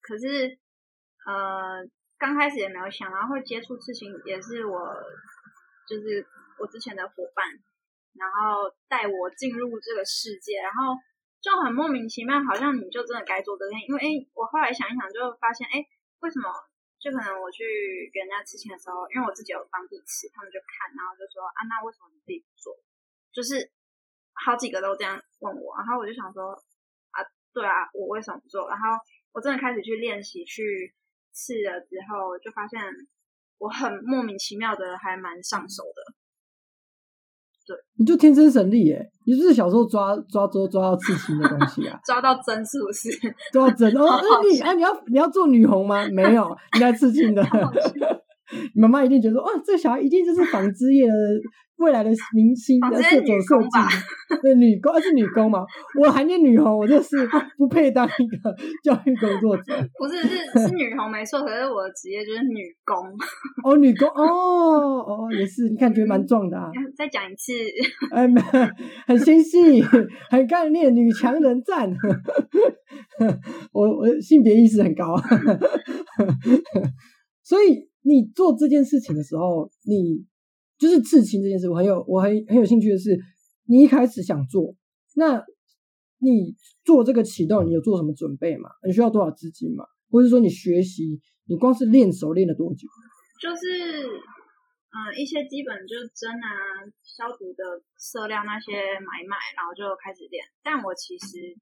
[0.00, 0.58] 可是
[1.26, 1.86] 呃
[2.18, 4.96] 刚开始也没有想，然后接触刺青也是我
[5.86, 6.26] 就是
[6.58, 7.46] 我之前的伙伴。
[8.12, 10.98] 然后带我进入这个世界，然后
[11.40, 13.78] 就很莫名其妙，好像你就真的该做这件。
[13.86, 15.86] 因为哎，我后来想一想，就发现哎，
[16.18, 16.50] 为什么？
[17.00, 22.76] 就可能我去给人家刺青的时候，因为我自己有当地刺，他们就看，然后就说啊，那为什么你自己不做？
[23.32, 23.72] 就是
[24.34, 26.52] 好几个都这样问我，然后我就想说
[27.10, 28.68] 啊，对啊，我为什么不做？
[28.68, 29.00] 然后
[29.32, 30.94] 我真的开始去练习去
[31.32, 32.78] 试了之后，就发现
[33.56, 36.19] 我很莫名其妙的还蛮上手的。
[37.96, 39.10] 你就天生神力耶！
[39.26, 41.98] 你是不是小时候抓抓周抓到刺青的东西啊？
[42.04, 43.10] 抓到针是不是？
[43.52, 44.06] 抓到针哦！
[44.22, 46.06] 那你哎，你要你要做女红吗？
[46.12, 47.42] 没有，你来刺青的。
[48.74, 51.12] 妈妈一定觉得说，哇，这个小孩一定就是纺织业的
[51.78, 55.64] 未来的明星，纺织设计设计，对，女工，而是女工嘛。
[55.98, 57.16] 我还念女红，我就是
[57.56, 59.74] 不配当一个教育工作者。
[59.98, 62.96] 不是，是是女红没错，可是我的职业就是女工。
[63.64, 66.70] 哦，女工，哦哦，也是，你看觉得蛮壮的啊。
[66.96, 67.52] 再讲一次，
[68.12, 68.28] 哎，
[69.06, 69.82] 很心细，
[70.28, 71.90] 很干练，女强人赞。
[73.72, 75.16] 我我性别意识很高，
[77.42, 77.89] 所以。
[78.02, 80.24] 你做这件事情的时候，你
[80.78, 83.18] 就是刺青这件事，我很有我很很有兴趣的是，
[83.66, 84.74] 你一开始想做，
[85.16, 85.44] 那
[86.18, 88.70] 你做这个启动，你有做什么准备吗？
[88.86, 89.84] 你需要多少资金吗？
[90.10, 92.88] 或者说你学习，你光是练手练了多久？
[93.40, 94.06] 就是
[94.90, 100.42] 嗯，一些基本就是针啊、消毒的色料那些买买，然后就开始练。
[100.62, 101.56] 但我其实。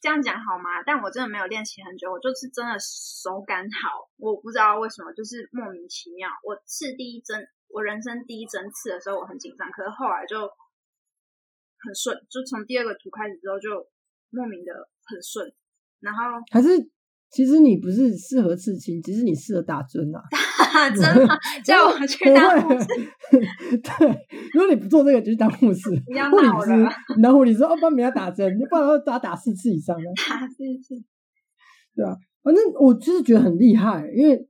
[0.00, 0.82] 这样讲好吗？
[0.86, 6.28] 但我真的没有练习很久，我就是真的手感好，我不知道为什么，就是莫名其妙。
[6.44, 13.68] 我刺第一针，我人生第一针刺的时候我很紧张，可是后来就很顺，就从第二个图开始之后就
[14.30, 14.72] 莫名的
[15.04, 15.52] 很顺。
[16.00, 16.68] 然后还是
[17.30, 20.22] 其实你不是适合刺青，只是你适合打针啊。
[20.72, 21.28] 打针
[21.64, 22.86] 叫我去当护士。
[23.30, 25.88] 对，如果你不做这个，就去当护士。
[26.30, 30.04] 护理师，然后护理师哦，帮别人打针，你不然要打打四次以上的。
[30.28, 30.94] 打四次。
[31.94, 34.46] 对啊，反正我就是觉得很厉害，因为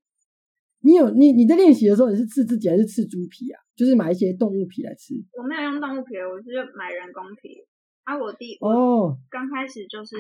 [0.80, 3.60] 你有你你在练习的时候，你是刺自己还是刺猪皮啊？
[3.76, 5.14] 就是买一些动物皮来吃。
[5.32, 7.64] 我没有用动物皮，我是买人工皮。
[8.04, 10.16] 啊，我第哦，刚开始就是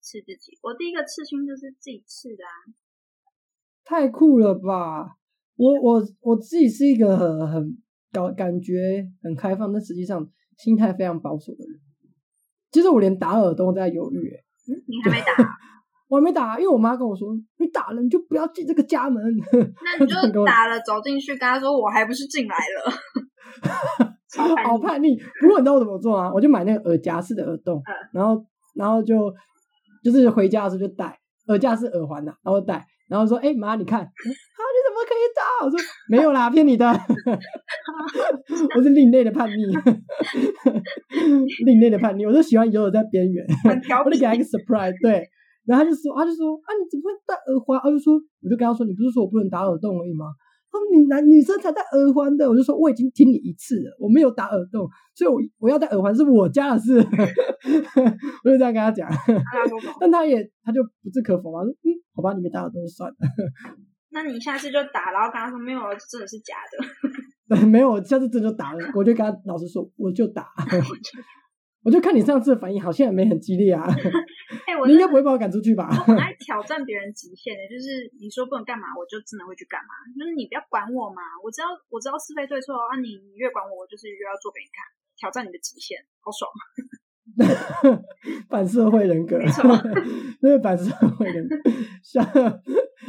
[0.00, 2.52] 刺自己，我第一个刺青就是自己刺的啊。
[3.84, 5.16] 太酷了吧！
[5.62, 7.78] 我我我自己是一个很很
[8.10, 11.78] 感感觉很开放，但实际上心态非常保守的人。
[12.72, 14.34] 其实我连打耳洞都在犹豫。
[14.66, 15.48] 嗯，你还没打？
[16.10, 17.28] 我还没打，因为我妈跟我说，
[17.60, 19.22] 你打了你就不要进这个家门。
[19.54, 22.92] 那你就打了走进去，跟他说我还不是进来了。
[24.66, 25.16] 好叛逆！
[25.40, 26.32] 不过你知道我怎么做啊？
[26.34, 27.80] 我就买那个耳夹式的耳洞，
[28.12, 28.44] 然后
[28.74, 29.32] 然后就
[30.02, 32.84] 就是回家的时候就戴耳夹式耳环呐，然后戴。
[33.08, 34.00] 然后说：“哎妈，你看，
[35.12, 36.86] 以打？”我说：“没有啦，骗你的，
[38.76, 39.64] 我是另类的叛逆，
[41.64, 42.26] 另类的叛逆。
[42.26, 43.44] 我就喜欢游走在边缘，
[44.04, 44.94] 我就给他一个 surprise。
[45.02, 45.28] 对，
[45.64, 47.80] 然后他就说，他就说，啊，你怎么会戴耳环？
[47.82, 50.26] 他就说，我就跟他说，你不是说我不能打耳洞而已吗？
[50.72, 56.96] 他说你男女生才戴耳环的，我就说我已经听你一次了，我没有打耳洞，所以我我要戴耳环是我家的事，
[58.42, 59.06] 我就这样跟他讲，
[60.00, 63.16] 但他也他就不置可否嘛，说嗯，好吧，你没打耳洞就算了。
[64.12, 66.86] 那你下次就打，然后跟他说没有，真的是假的。
[67.56, 70.48] 对，没有，下次真的就打了，我就跟他老实说，我就打。
[71.82, 73.82] 我就看你上次的反应，好像也没很激烈啊。
[74.68, 75.88] 哎， 我你应该不会把我赶出去吧？
[75.90, 79.90] 我很爱挑战别人极限的，就是你说不能干嘛，我就真的会去干嘛。
[80.14, 82.94] 就是你不要管我嘛，我知道我知道是非对错啊。
[83.02, 84.86] 你你越管我，我就是越要做给你看，
[85.18, 86.46] 挑战你的极限，好爽。
[88.48, 89.70] 反社会人格，没错，
[90.42, 91.56] 那个反社会人格。
[92.02, 92.24] 像，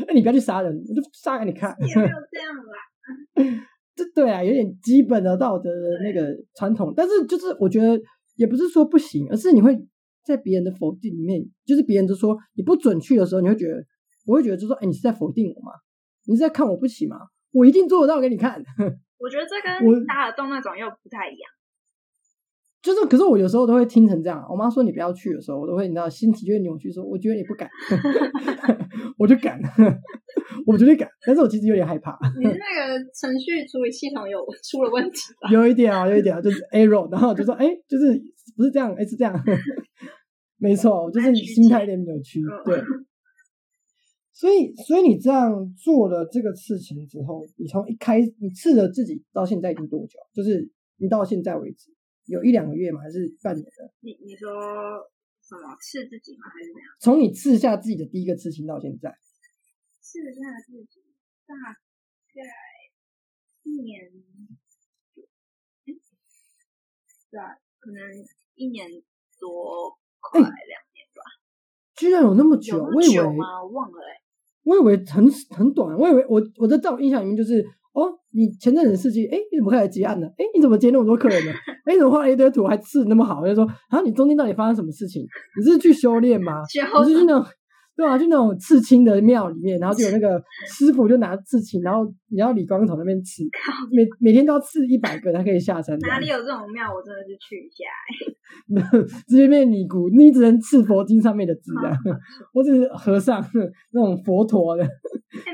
[0.07, 1.75] 哎，你不要去杀人，我就杀给你看。
[1.79, 3.63] 也没有这样啦。
[3.95, 7.99] 这对啊，有点基本的道德的那个传统，但是就是我觉得。
[8.35, 9.77] 也不是说不行，而是你会
[10.25, 13.77] 在别人的否定里面，就是别人就说你不准去的时候，你会觉得，
[14.25, 15.71] 我会觉得就说，哎，你是在否定我吗？
[16.25, 17.15] 你是在看我不起吗？
[17.51, 18.57] 我一定做得到给你看。
[19.21, 21.51] 我觉得这跟打耳洞那种又不太一样。
[22.83, 24.45] 就是，可是我有时候都会听成这样。
[24.49, 27.67] 我妈说你不要去的时候，我都会你知道心情就会扭曲，说我觉得你不敢，
[29.17, 29.59] 我就敢。
[30.65, 35.49] 我绝对敢，但是我其实有点害怕，你是那个程序处理系统有出了问题吧？
[35.51, 38.21] 有一点啊，有一点啊，就是 error，然后就说，哎，就是
[38.55, 39.33] 不是这样，哎，是这样，
[40.57, 42.81] 没错，就是你心态有点扭曲，对。
[44.31, 50.19] 所以，所以你这样做了这个事情之后，你从一开你试了自己到现在已经多久？
[50.33, 51.91] 就是你到现在为止
[52.25, 53.01] 有一两个月吗？
[53.01, 53.93] 还是半年的？
[54.01, 54.49] 你你说
[55.41, 56.47] 什么刺自己吗？
[56.47, 56.87] 还是怎样？
[56.99, 59.09] 从你刺下自己的第一个刺青到现在，
[59.99, 61.03] 刺下自己
[61.45, 61.55] 大
[62.33, 62.41] 概
[63.63, 64.11] 一年，
[67.31, 67.99] 对啊，可能
[68.55, 68.89] 一年
[69.39, 71.23] 多快两年吧。
[71.95, 72.77] 居然有那么久？
[72.83, 73.63] 我以为吗？
[73.63, 74.23] 我忘了哎。
[74.63, 80.27] 我以为很很短，我以为我我的在我印象里面就是哦，你前阵子事情，哎，你怎么开始结案呢？
[80.37, 81.51] 哎，你怎么接那么多客人呢？
[81.85, 83.45] 哎，怎么画了一堆图还刺那么好？
[83.45, 85.25] 就说然啊，你中间到底发生什么事情？
[85.57, 86.61] 你是去修炼吗？
[87.05, 87.45] 你是去那种？
[87.95, 93.43] 对啊，就那种刺青的庙里面，然后就有那个师傅就拿刺青，然后你要李光头那边刺，
[93.91, 95.95] 每每天都要刺一百个才可以下山。
[95.99, 96.91] 哪里有这种庙？
[96.91, 97.85] 我真的是去一下。
[99.27, 101.95] 直接变尼姑，你只能刺佛经上面的字啊！
[102.51, 103.39] 我只是和尚
[103.91, 104.83] 那种佛陀的，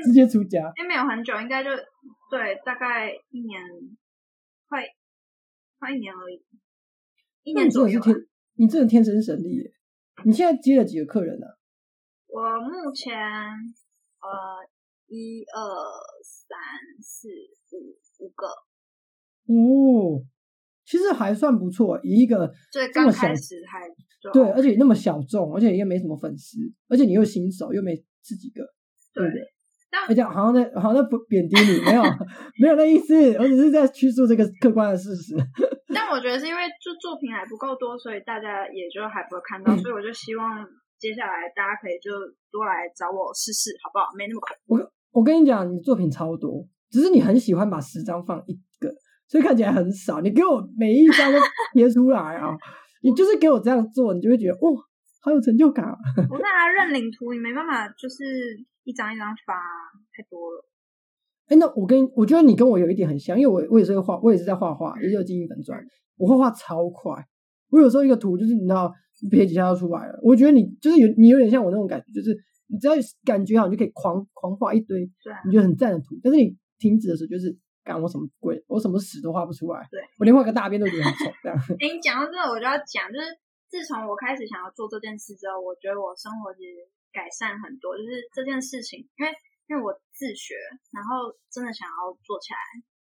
[0.02, 0.60] 直接出家。
[0.78, 1.68] 因为没有很久，应该就
[2.30, 3.60] 对，大概一年，
[4.66, 4.82] 快
[5.80, 6.44] 快一年而已。
[7.42, 7.98] 一年左右。
[8.56, 9.72] 你真的天生神力耶！
[10.26, 11.46] 你现在接了几个客人呢？
[12.26, 14.28] 我目前呃
[15.06, 15.58] 一二
[16.22, 16.58] 三
[17.00, 17.28] 四
[17.72, 18.46] 五五个，
[19.46, 20.22] 哦，
[20.84, 22.52] 其实还算不错，以一个
[22.92, 23.34] 这么小还
[24.30, 28.62] 对，而且那么小众，而且也没什么粉丝，而且你又新手，又没十几个，
[29.14, 29.40] 对不对？
[30.08, 32.02] 而且好像在好像在贬低你，没有
[32.60, 35.34] 没有那意思，我只是在叙述这个客观的事实。
[35.94, 40.66] 但我觉得是因为就作品还不够多，所以大家也就还不会看到，所以我就希望。
[41.00, 42.12] 接下来大家可以就
[42.52, 44.12] 多来找我试试，好不好？
[44.18, 44.74] 没那么恐怖。
[44.76, 48.92] 我我跟你讲，你作品超多，只是你很喜欢把十张放一个，
[49.26, 50.20] 所以看起来很少。
[50.20, 51.38] 你给我每一张都
[51.72, 52.52] 贴出来啊！
[53.02, 54.70] 你就是给我这样做，你就会觉得哇，
[55.22, 55.86] 好有成就感。
[55.86, 55.96] 啊
[56.30, 58.22] 我在他认领图，你没办法，就是
[58.90, 59.54] 一张一张发，
[60.12, 60.64] 太多了。
[61.46, 65.80] 哎，那我跟我觉得你跟我有一点很像，因为我我也是画，我也是在画画，也有经营粉砖，
[66.16, 67.24] 我画画超快。
[67.70, 68.92] 我有时候一个图就是你知道。
[69.30, 72.34] 撇几下就出来了，我觉得你就是有你有点像我那种感觉，就是
[72.72, 76.16] 你只要感觉好，你就可以狂狂画一堆，对，你觉得很赞的图。
[76.24, 77.52] 但是你停止的时候，就是
[77.84, 81.28] 干我什么鬼，我什么屎都画不出来，对我连画个大便都觉得很丑。
[81.42, 81.58] 这样。
[81.76, 83.28] 哎，你讲到这个，我就要讲，就是
[83.68, 86.80] 自从我开始想要做这件事之后，我觉得我生活其实
[87.12, 87.96] 改善很多。
[87.96, 89.32] 就是这件事情，因为
[89.68, 90.54] 因为我自学，
[90.90, 92.58] 然后真的想要做起来。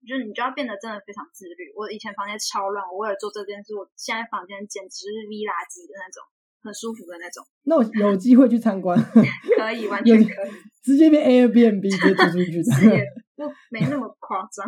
[0.00, 1.68] 就是你就要变得真的非常自律。
[1.76, 6.24] 我以前房间超乱，我为了做这件事，我现在房间简直是 V 垃圾的那种，
[6.64, 7.44] 很舒服的那种。
[7.64, 10.50] 那我 有机会去参观， 可以， 完全可以，
[10.82, 13.04] 直接变 Airbnb 直接租出去，也
[13.36, 14.66] 不没那么夸张，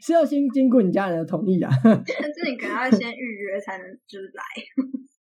[0.00, 1.68] 是要先经过你家人的同意啊。
[1.82, 1.98] 但
[2.32, 4.44] 是你可能要先预约才能就是来，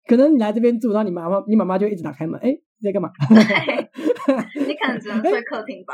[0.06, 3.10] 可能你来这边住，然后你妈妈你妈妈就一直打开门，哎，你在干嘛？
[4.68, 5.94] 你可能只能睡客厅吧。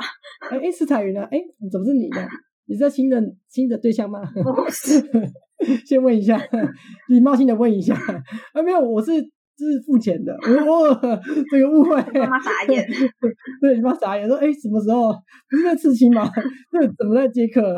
[0.49, 1.21] 哎，是彩云呢？
[1.31, 1.39] 哎，
[1.71, 2.27] 怎么是你呢？
[2.67, 4.21] 你是新的新的对象吗？
[4.33, 4.99] 不是，
[5.85, 6.37] 先问一下，
[7.09, 7.95] 礼貌性的问一下。
[8.53, 9.11] 啊，没有，我是
[9.57, 10.33] 是付钱的。
[10.33, 10.99] 哦，
[11.51, 11.95] 这个误会。
[12.19, 12.85] 妈妈傻眼。
[13.61, 15.13] 对，你妈傻眼，说：“哎，什么时候？
[15.49, 16.29] 不是在刺青吗？
[16.71, 17.75] 对，怎么在接客？”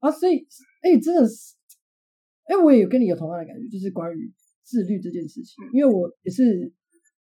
[0.00, 0.46] 啊，所以，
[0.82, 1.54] 哎，真的是，
[2.46, 4.32] 哎，我也有跟你有同样的感觉，就是关于
[4.64, 5.64] 自律这件事情。
[5.72, 6.72] 因为我也是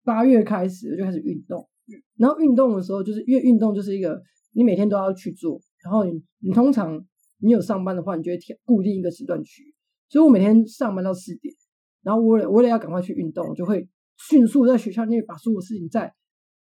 [0.09, 1.69] 八月开始我就开始运动，
[2.17, 4.19] 然后运动的时候，就是因为运动就是一个
[4.55, 5.61] 你每天都要去做。
[5.85, 6.99] 然后你你通常
[7.41, 9.75] 你有上班的话，你就会固定一个时段去。
[10.09, 11.55] 所以我每天上班到四点，
[12.03, 13.87] 然后我我也要赶快去运动，就会
[14.31, 16.11] 迅速在学校内把所有事情在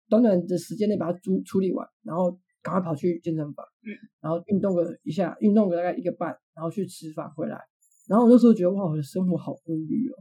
[0.09, 3.65] 短短的时间内把它处处理完，然后赶快跑去健身房，
[4.19, 7.57] 然后运动个一下，运动个大概一个半，然后去吃饭回来。
[8.09, 10.15] 然后我那时候觉得哇，我的生活好规律哦，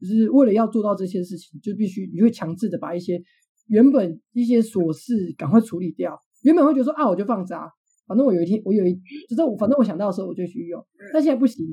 [0.00, 3.22] 就是为了要做到这些事情，就必须你会强制的把一些
[3.68, 6.18] 原本一些琐事赶快处理掉。
[6.42, 7.70] 原本会觉得说啊，我就放渣。
[8.06, 8.94] 反正我有一天，我有一，
[9.28, 10.84] 就是我，反正我想到的时候我就去用。
[11.12, 11.64] 但现在不行，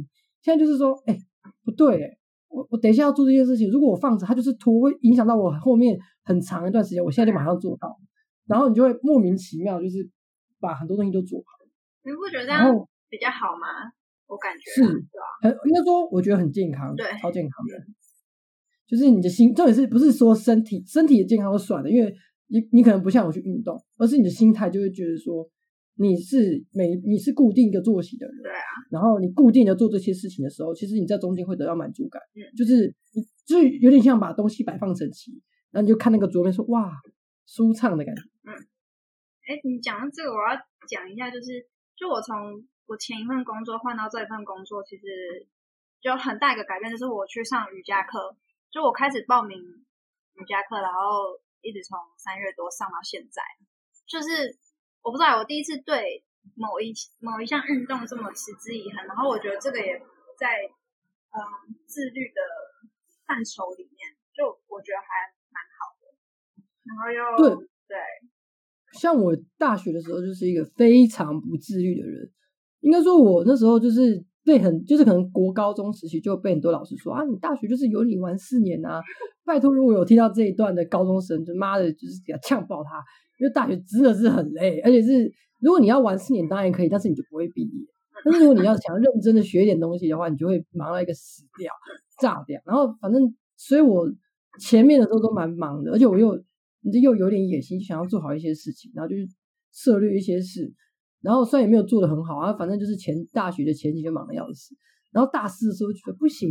[0.44, 1.18] 现在就是说，哎，
[1.64, 2.18] 不对，哎，
[2.50, 7.04] 我我等一下要做这件事情，如果我放着，它就是拖，会影响到我后面很长一段时间。
[7.04, 7.98] 我现在就马上做到，
[8.46, 10.08] 然后你就会莫名其妙，就是
[10.60, 11.46] 把很多东西都做好。
[12.04, 12.70] 你不觉得这样
[13.10, 13.90] 比较好吗？
[14.28, 14.84] 我感觉是？
[15.42, 17.80] 很应该说，我觉得很健康，对，超健康的。
[18.88, 22.14] 就是你的心，重点是不是说身体身体的健康都算了，因为
[22.48, 25.48] 你你可能不像我去运动，而是你的心态就会觉得说。
[26.00, 28.70] 你是每你是固定一个作息的人，对啊。
[28.92, 35.32] 然后你固定的做这些事情的时候，其实你在中间会得到满足感，嗯就是你就是有点像把东西摆放整齐，
[35.72, 36.92] 然后你就看那个桌面说哇
[37.48, 38.54] 舒畅的感觉，嗯。
[39.50, 40.54] 哎，你讲到这个，我要
[40.88, 41.66] 讲一下，就是
[41.98, 42.36] 就我从
[42.86, 45.02] 我前一份工作换到这一份工作，其实
[46.00, 48.38] 就很大一个改变，就是我去上瑜伽课，
[48.72, 53.42] 就我开始报名瑜伽课，然后一直从三月多上到现在，
[54.06, 54.58] 就是
[55.02, 56.24] 我不知道我第一次对
[56.56, 59.98] 某一某一项运动这么持之以恒，然后我觉得这个也
[60.38, 60.64] 在
[61.32, 61.40] 嗯
[61.88, 62.42] 自律的
[63.26, 65.08] 范畴里面，就我觉得还
[65.50, 66.14] 蛮好的，
[66.84, 67.98] 然后又对对。
[68.94, 72.32] 像我大学的时候就是一个非常不自律的人，
[72.80, 79.02] 应该说，我那时候就是被很，就是可能国高中时期就被很多老师说啊，你大学就是有你玩四年啊，
[79.46, 83.04] 拜托，如果有听到这一段的高中生，就妈的，就是给他呛爆他，
[83.40, 85.30] 因为大学真的是很累，而且是
[85.60, 87.86] 如果你要玩四年当然可以，但是你就不会毕业，
[88.24, 91.72] 但是如果你要想认真的学一点东西的话，你就会忙到一个死掉、
[92.22, 94.10] 炸掉，然后反正，所以我
[94.60, 96.42] 前面的时候都蛮忙的，而且我又。
[96.84, 99.28] 你又有点野心，想要做好一些事情，然后就是
[99.74, 100.72] 涉略一些事，
[101.22, 104.76] 然后虽然也没有做的很好啊，反正就是前大学的前几天忙的要死，
[105.12, 106.50] 然后大四的时候觉得不行，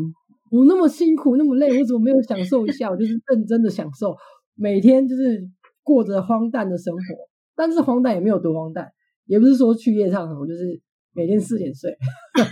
[0.50, 2.90] 我那么辛苦那么累，我怎么没有享受一下？
[2.90, 4.14] 我就是认真的享受
[4.54, 5.40] 每天就是
[5.82, 7.00] 过着荒诞的生活，
[7.54, 8.90] 但是荒诞也没有多荒诞，
[9.26, 10.80] 也不是说去夜唱什么，就是
[11.12, 11.96] 每天四点睡，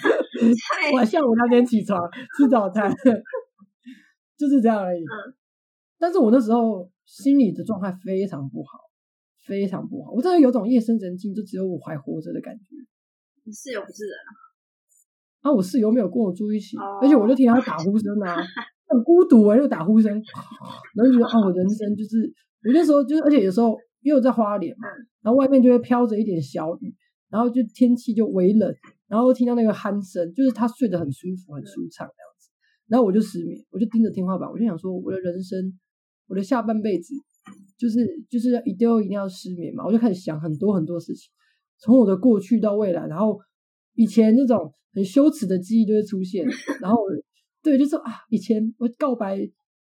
[0.95, 2.01] 晚下午两点起床
[2.37, 2.95] 吃早餐，
[4.37, 5.03] 就是这样而已。
[5.99, 6.89] 但是我那时候。
[7.07, 8.79] 心理的状态非常不好，
[9.45, 10.13] 非常不好。
[10.13, 12.65] 我真的有种夜深人静，就只有我还活着的感觉。
[13.45, 14.31] 你室友不是人啊？
[15.43, 18.37] 啊，我室友没有跟我住一起，而且我就听他打呼声啊，
[18.89, 20.11] 很孤独啊，又打呼声，
[20.95, 22.33] 然后觉得啊，我人生就是
[22.65, 24.89] 我那时候就是，而且有时候因为我在花莲嘛，
[25.23, 26.95] 然后外面就会飘着一点小雨，
[27.29, 28.75] 然后就天气就微冷，
[29.07, 32.51] 然后听到那个鼾声，就是他睡得很舒服、很舒畅这样子，
[32.89, 35.79] 然后我就失眠，我就盯着天花板，我就想说，我的人生。
[36.27, 37.13] 我的下半辈子
[37.79, 41.31] 就是就是一定要一定要失眠嘛，我就开始想很多很多事情，
[41.79, 43.39] 从我的过去到未来，然后
[43.95, 46.45] 以前那种很羞耻的记忆就会出现，
[46.81, 46.99] 然后
[47.63, 49.39] 对，就是啊，以前我告白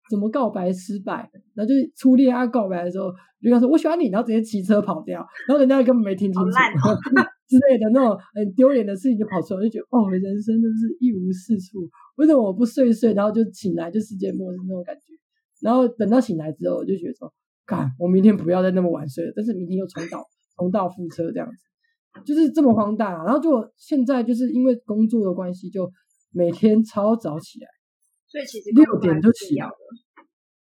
[0.10, 3.10] 怎么告白失败，然后就是初恋啊告白的时候，
[3.42, 6.50] 就跟他说我喜欢你，然后直接骑车跑掉，然后人家根本没听清楚
[7.48, 11.78] 之类的那种很丢脸的事情就跑出来，就觉得哦，人生真是一无是处，
[12.16, 15.14] 为什么我不睡一睡，然后就醒来就世界末日那种感觉。
[15.62, 17.32] 然后等到醒来之后，我就觉得说，
[17.66, 19.34] 看我明天不要再那么晚睡了。
[19.36, 20.24] 但是明天又重蹈
[20.58, 23.24] 重蹈覆辙，这样子就是这么荒诞啊。
[23.24, 25.90] 然后就现在就是因为工作的关系，就
[26.32, 27.68] 每天超早起来，
[28.28, 29.70] 所以其实六点就起了。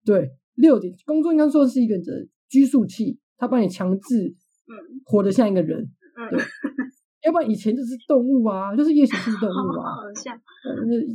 [0.05, 4.35] 对，六点工作应该说是一个的拘束器，它帮你强制
[4.67, 4.71] 嗯
[5.05, 5.79] 活得像一个人。
[5.79, 6.39] 嗯。
[7.23, 10.37] 要不然以前就是动物啊，就是夜行性动物啊， 像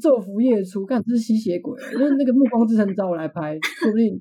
[0.01, 1.79] 昼伏夜出，干这是吸血鬼。
[1.99, 4.19] 那那个《暮光之城》找我来拍，说不定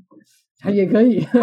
[0.60, 1.20] 还也可以。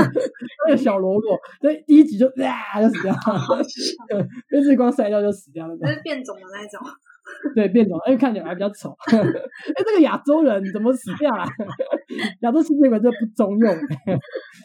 [0.67, 3.19] 那个小萝卜，对，第一集就啊就死掉了
[4.49, 5.77] 被日光晒掉就死掉了。
[5.81, 6.81] 那是变种的那种。
[7.55, 8.91] 对，变种，哎，看起来还比较丑。
[9.07, 11.45] 哎，这个亚洲人怎么死掉了？
[12.41, 13.75] 亚洲吸血鬼这不中用，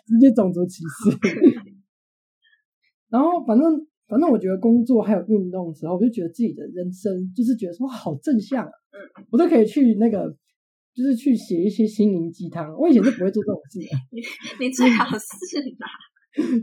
[0.06, 1.18] 直接种族歧视。
[3.10, 3.86] 然后反正。
[4.10, 8.72] 反正我觉得工作还有运动的时候，我就觉得自己的人生就是觉得说好正向啊，
[9.30, 10.36] 我都可以去那个，
[11.00, 12.70] 就是去写一些心灵鸡汤。
[12.78, 13.86] 我以前是不会做这种事的。
[14.12, 14.20] 你
[14.68, 15.16] 你最好是
[15.80, 15.88] 吧？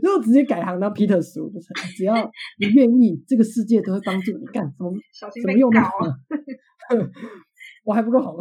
[0.03, 2.13] 如果直接改行当 Peter 叔，就是只要
[2.59, 4.91] 你愿意，这个世界都会帮助你干什么？
[5.41, 5.89] 怎么用啊？
[7.83, 8.37] 我还不够红，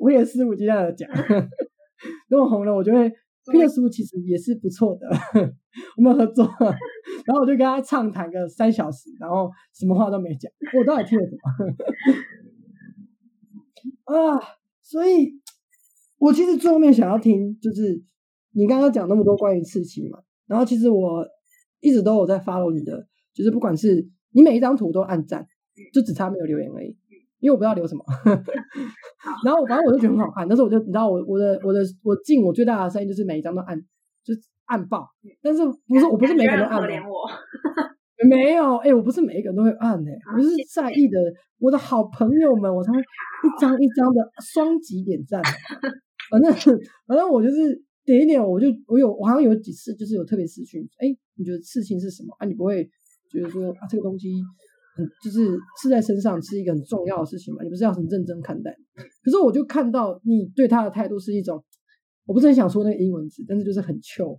[0.00, 1.08] 我也肆无忌惮的讲，
[2.28, 3.12] 等我红了，我就会。
[3.44, 5.08] P 叔其实也是不错的，
[5.96, 6.44] 我们合作，
[7.26, 11.42] 然后我就跟他畅谈个三小时，然后什么话都没讲，我到底听了什么？
[14.04, 14.40] 啊，
[14.80, 15.40] 所以，
[16.18, 18.02] 我其实最后面想要听，就是
[18.52, 21.24] 你刚刚讲那么多关于刺青嘛，然后其实我
[21.80, 25.46] 一直都有在 follow 你的，就是不管是你每一张图都按赞，
[25.92, 26.96] 就只差没有留言而已。
[27.40, 28.04] 因为我不知道留什么，
[29.44, 33.76] 然后我反正我就觉得很好看，但是我就你知道我我的我的我进我最大的声音就是每一张都按
[34.22, 34.32] 就
[34.66, 35.08] 按爆，
[35.42, 36.88] 但是不是我不是 每个人都按的，
[38.28, 41.18] 没有哎，我不是每一个人都会按哎，我是在意的
[41.58, 44.20] 我的好朋友们，我才会一张一张的
[44.52, 45.42] 双击点赞，
[46.30, 46.52] 反正
[47.06, 52.46] 反正我就是点一点，我就我有我好像有几次就是有特别私讯，哎，你觉得刺青是什么啊？
[52.46, 52.88] 你不会
[53.30, 54.28] 觉得说啊这个东西。
[54.94, 58.70] 很就是刺在身上是一个很重要的事情嘛，你不是要很认真看待？
[59.24, 61.64] 可是我就看到你对他的态度是一种，
[62.26, 64.38] 我不是很想说那个英文字，但是就是很糗，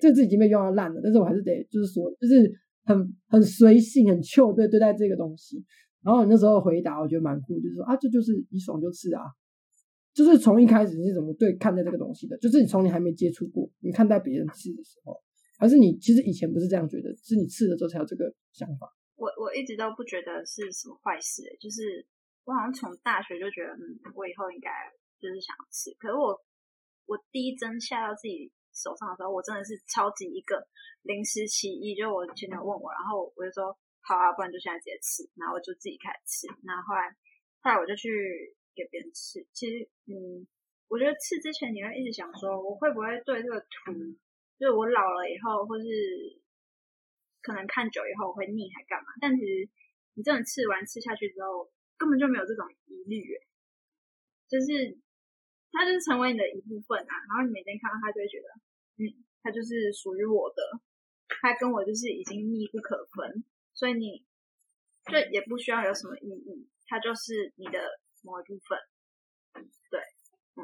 [0.00, 2.48] 这字已经被用到烂了，但是我还是得就是说，就是
[2.84, 5.64] 很很随性、很糗对对待这个东西。
[6.02, 9.22] 然后你那时候回答，我觉得蛮酷，就是说啊，这就是你爽就刺啊，
[10.14, 12.38] 就是从一开始你是怎么对看待这个东西的？
[12.38, 15.20] 就是你从你还没接触过，你看待别人刺的时候，
[15.58, 18.88] 还是你其实以前不是这样觉得，是你刺了之后才有这个想法？
[19.16, 22.00] 我我一直都不觉得是什么坏事、就是
[22.44, 24.70] 我好像从大学就觉得，嗯，我以后应该
[25.20, 25.92] 就是想要吃。
[26.00, 26.32] 可是我
[27.04, 30.66] 我第一针下到自己手上的时候，我真的是超级一个
[31.02, 36.46] 临时起意，就我前女友问我，然后我就说好啊，不然就现在直接吃，然后我就自己开始吃。
[36.64, 37.10] 然后后来
[37.60, 38.08] 后来我就去
[38.74, 39.46] 给别人吃。
[39.52, 40.46] 其实，嗯，
[40.88, 43.92] 我觉得吃之前你会一直想说，我会不会对这个图，
[44.58, 45.84] 就是我老了以后，或是
[47.42, 49.12] 可能看久以后我会腻还干嘛？
[49.20, 49.68] 但其实
[50.14, 53.38] 你真的吃完吃下去之后，根本就没有这种疑虑，
[54.48, 54.98] 就是
[55.72, 57.12] 它就是成为你的一部分啊。
[57.28, 58.48] 然后你每天看到它，就会觉得，
[58.98, 59.02] 嗯，
[59.42, 60.60] 它就是属于我的，
[61.28, 63.44] 它跟我就是已经密不可分，
[63.74, 64.24] 所以你
[65.10, 67.78] 就也不需要有什么意义，它就是你的
[68.22, 68.78] 某一部分
[69.90, 70.00] 对。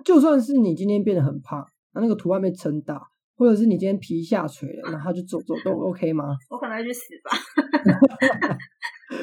[0.05, 3.01] 就算是你今天变得很胖，那那个图案被撑大，
[3.37, 6.37] 或者是你今天皮下垂了，然后就走走都 OK 吗？
[6.51, 7.31] 我可能会去死吧。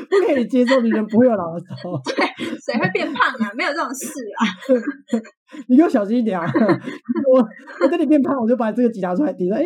[0.09, 2.25] 不可以接受女人不会有老的时候， 对，
[2.59, 3.51] 谁会变胖啊？
[3.53, 4.07] 没有这种事
[4.37, 4.41] 啊。
[5.67, 6.45] 你给我小心一点啊！
[7.31, 7.39] 我
[7.81, 9.55] 我等你变胖，我就把这个挤拿出来抵说。
[9.57, 9.65] 哎，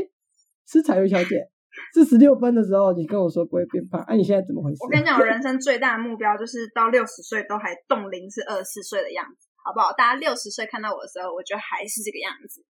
[0.67, 1.47] 是彩云小姐，
[1.93, 4.77] 是十六分的时候，你跟我说不会变胖，哎、你现在怎么回事？
[4.83, 9.91] 我跟你讲，我人生最大的目标就是到六十岁都还冻龄是二十四岁的样子，好不好？
[9.93, 12.63] 大家六十岁看到我的时候，我觉得还是这个样子。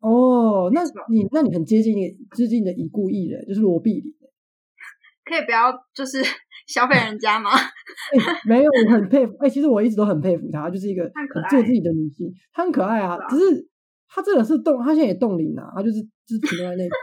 [0.00, 4.12] 哦，那你那你很接近你接近你的已故艺人，就是罗碧玲。
[5.24, 6.18] 可以不要就是
[6.66, 7.50] 消费人家吗？
[7.54, 9.34] 哎，没有，我很佩服。
[9.40, 11.10] 哎，其实我一直都很佩服她，就是一个
[11.50, 13.68] 做自己的女性，她很可爱啊只是
[14.08, 16.94] 她真的是冻，她现在也冻龄了，她就是就是停留在那个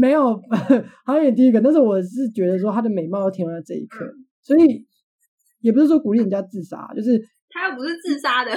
[0.00, 0.34] 没有，
[1.04, 4.86] 好像也第一个，但是我是觉得说她的美貌停留在这一刻，嗯所以
[5.60, 7.18] 也不是说鼓励人家自杀，就是
[7.50, 8.50] 她又不是自杀的，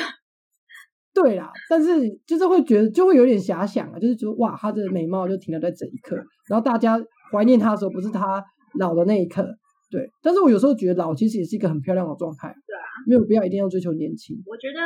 [1.14, 6.16] 对啦，但是就是会觉得就会有点遐想啊，就是觉得哇，她的美貌就停留在这一刻，
[6.48, 7.00] 然后大家
[7.32, 8.43] 怀念她的时候，不是她
[8.78, 9.48] 老的那一刻。
[9.89, 12.51] 对，但是我有时候觉得老其实也是一个很漂亮的状态。
[12.67, 14.35] 对啊，没有必要一定要追求年轻。
[14.45, 14.81] 我觉得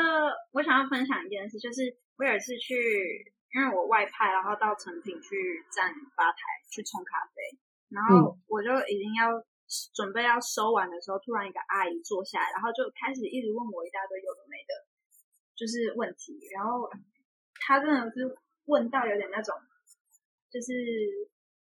[0.51, 2.77] 我想要分享一件事，就是我有一次去，
[3.49, 5.33] 因为我外派，然后到成品去
[5.73, 6.37] 站吧台
[6.69, 7.41] 去冲咖啡，
[7.89, 9.41] 然后我就已经要
[9.97, 14.85] 准备要收完的时候，突然一个阿姨坐下来，然后就开始一直问我一大堆有的没的，
[15.57, 16.85] 就是问题，然后
[17.57, 18.37] 她真的是
[18.69, 19.55] 问到有点那种，
[20.53, 20.69] 就是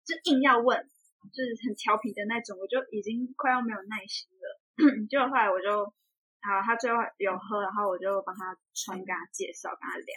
[0.06, 0.78] 就硬要问，
[1.32, 4.46] 就是很调皮的那种，我就已经快要没有耐心了。
[5.08, 5.84] 结果后来我就，
[6.42, 10.14] 好，他最后有喝，然后我就帮他冲，跟他介绍，跟他聊，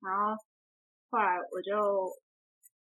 [0.00, 0.36] 然后
[1.10, 2.10] 后来我就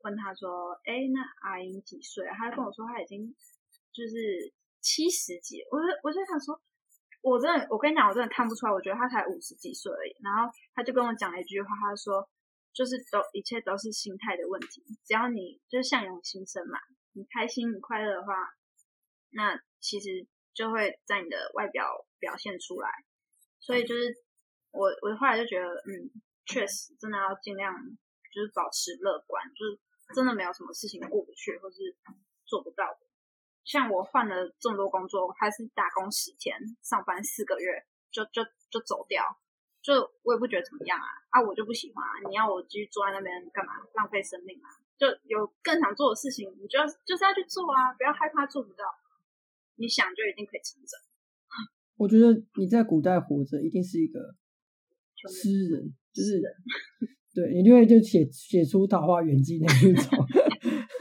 [0.02, 3.34] 问他说：“哎，那阿英几岁？”他就跟我说他已经
[3.92, 6.60] 就是七十几，我就我就想说，
[7.22, 10.16] 我真的，我跟你讲，我真的看不出来，我觉得他才五十几岁而已。
[10.22, 12.28] 然后他就跟我讲了一句话，他说
[12.74, 16.78] ：“就是都一切都是心态的问题，只要你就是相由心生嘛，
[17.14, 18.34] 你开心你快乐的话，
[19.30, 22.90] 那其实就会在你的外表表现出来。
[23.60, 24.14] 所以就是
[24.70, 26.10] 我我后来就觉得，嗯，
[26.44, 27.72] 确实真的要尽量
[28.32, 29.80] 就是保持乐观，就是
[30.14, 31.96] 真的没有什么事情过不去或是
[32.44, 32.98] 做不到。
[33.64, 39.24] 像我换了这么多工作，还是打工十天，上班四个月，就就就走掉，
[39.80, 42.28] 就我也不觉得怎么样啊啊，我就不喜欢啊！
[42.28, 43.72] 你要我继续坐在那边干嘛？
[43.94, 44.68] 浪费生命啊！
[44.99, 48.84] 就有更想做的事情，你就要就是要去做啊，不要害怕做不到，
[49.76, 50.92] 你想就一定可以成真。
[51.97, 54.20] 我觉得你在古代活着，一定是一个
[55.30, 56.53] 诗人，就是人
[57.34, 60.26] 对你就会就写写出《桃花源记》那一种。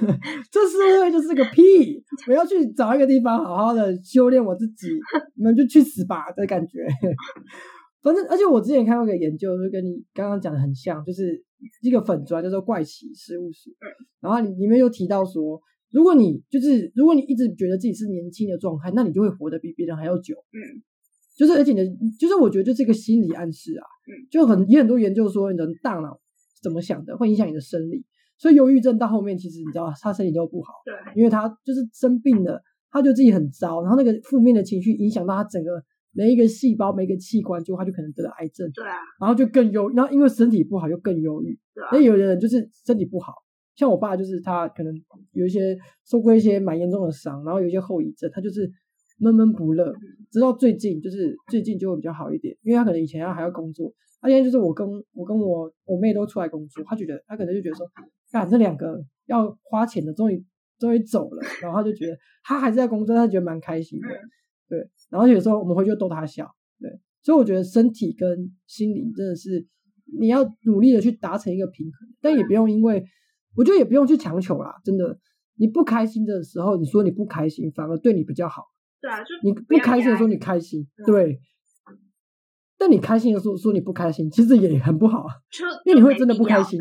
[0.52, 2.04] 这社会就是个屁！
[2.28, 4.88] 我要去找一个地方好好的修炼我自己，
[5.36, 6.80] 你们就去死吧的感觉。
[8.04, 11.42] 反正，而且我之前看过一个研究，就跟你刚刚讲的很像，就是
[11.82, 13.72] 一个粉砖叫做怪奇事务所，
[14.20, 20.36] 然后里面又提到说，如果你就是如果你一直觉得自己是年轻的状态，那你就会活得比别人还要久。
[20.52, 20.84] 嗯，
[21.38, 21.86] 就是而且你的，
[22.20, 23.86] 就是我觉得这是一个心理暗示啊。
[24.06, 26.20] 嗯，就很也很多研究说你的大脑
[26.62, 28.04] 怎么想的会影响你的生理，
[28.38, 35.82] 所以忧郁症到后面其实你知道他身体都不好，对，因为他就是生病了，他就自己很糟，然后那个负面的情绪影响到他整个
[36.16, 41.58] 每一个细胞、每一个器官，就他就可能得了癌症，对啊，然后就更忧，然后因为身体不好就更忧郁。
[41.74, 41.90] 对啊。
[41.92, 43.34] 那，有的人就是身体不好，
[43.76, 44.94] 像我爸就是他可能
[45.32, 48.72] 有一些受过一些蛮严重的伤，然后有一些后遗症，他就是
[49.18, 49.92] 闷闷不乐，
[50.32, 53.92] 直到最近就是最近就会比较好一点，因为他可能以前要还要工作，
[54.22, 57.88] 他现在就是我跟我跟我我妹都出来工作，他觉得他可能就觉得说，
[58.32, 60.46] 干这两个要花钱的终于
[60.78, 64.30] 终于走了，然后他就觉得他还是在工作，他觉得蛮开心的，嗯。
[64.70, 64.80] 对，
[65.14, 66.50] 然后有时候我们回去逗他笑，
[66.80, 66.90] 对，
[67.22, 69.64] 所以我觉得身体跟心灵真的是
[70.20, 73.06] 你要努力的去达成一个平衡，但也不用因为
[73.56, 75.20] 我觉得也不用去强求啦，真的。
[75.56, 78.64] 你不开心的时候，你说你不开心，反而对你比较好。
[79.00, 81.40] 对啊，就你不开心的时候你开心，对。
[82.76, 85.28] 但你开心的时候说你不开心，其实也很不好，
[85.86, 86.80] 因为你会真的不开心。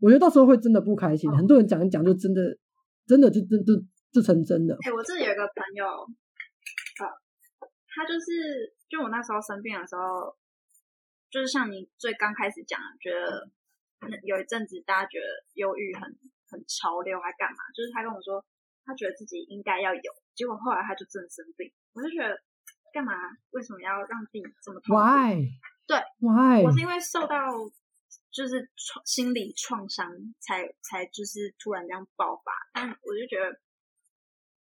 [0.00, 2.42] 我觉得到时候会真的不开心，很多人讲一讲就真的，
[3.06, 3.72] 真的就真就
[4.12, 4.74] 就成真的。
[4.74, 6.02] 哎，我这里有一个朋友，呃，
[7.94, 10.36] 他就是就我那时候生病的时候，
[11.30, 13.48] 就是像你最刚开始讲，觉得
[14.22, 16.02] 有一阵子大家觉得忧郁很
[16.50, 17.58] 很潮流，还干嘛？
[17.74, 18.44] 就是他跟我说，
[18.84, 22.42] 他觉得自己应该要有，结果后来他就真的生病，我就觉得。
[22.94, 23.12] 干嘛？
[23.50, 25.48] 为什么要让自己这么痛苦？Why？
[25.84, 26.62] 对，Why？
[26.62, 27.50] 我是因为受到
[28.30, 32.52] 就是创心理创伤，才才就是突然这样爆发。
[32.72, 33.58] 但我就觉得，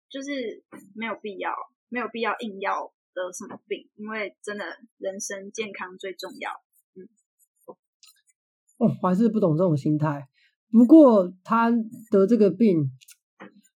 [0.09, 0.65] 就是
[0.95, 1.55] 没有必要，
[1.91, 4.65] 没有必要硬要得什么病，因为真的
[4.99, 6.51] 人生健康最重要。
[6.95, 7.09] 嗯，
[8.79, 10.29] 哦，我还是不懂这种心态。
[10.71, 11.71] 不过他
[12.11, 12.91] 得这个病，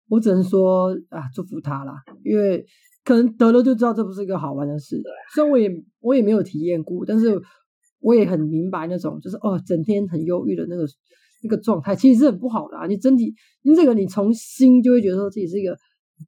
[0.10, 2.66] 我只能说啊，祝福他啦，因为。
[3.08, 5.00] 可能得了就知道这不是一个好玩的事，
[5.36, 5.70] 虽然我也
[6.00, 7.40] 我也没有体验过，但是
[8.00, 10.84] 我也很明白那种就是哦，整天很忧郁的那个
[11.44, 12.88] 那个状态，其实是很不好的啊。
[12.88, 15.78] 你整体，你这个你从心就会觉得说自己是一个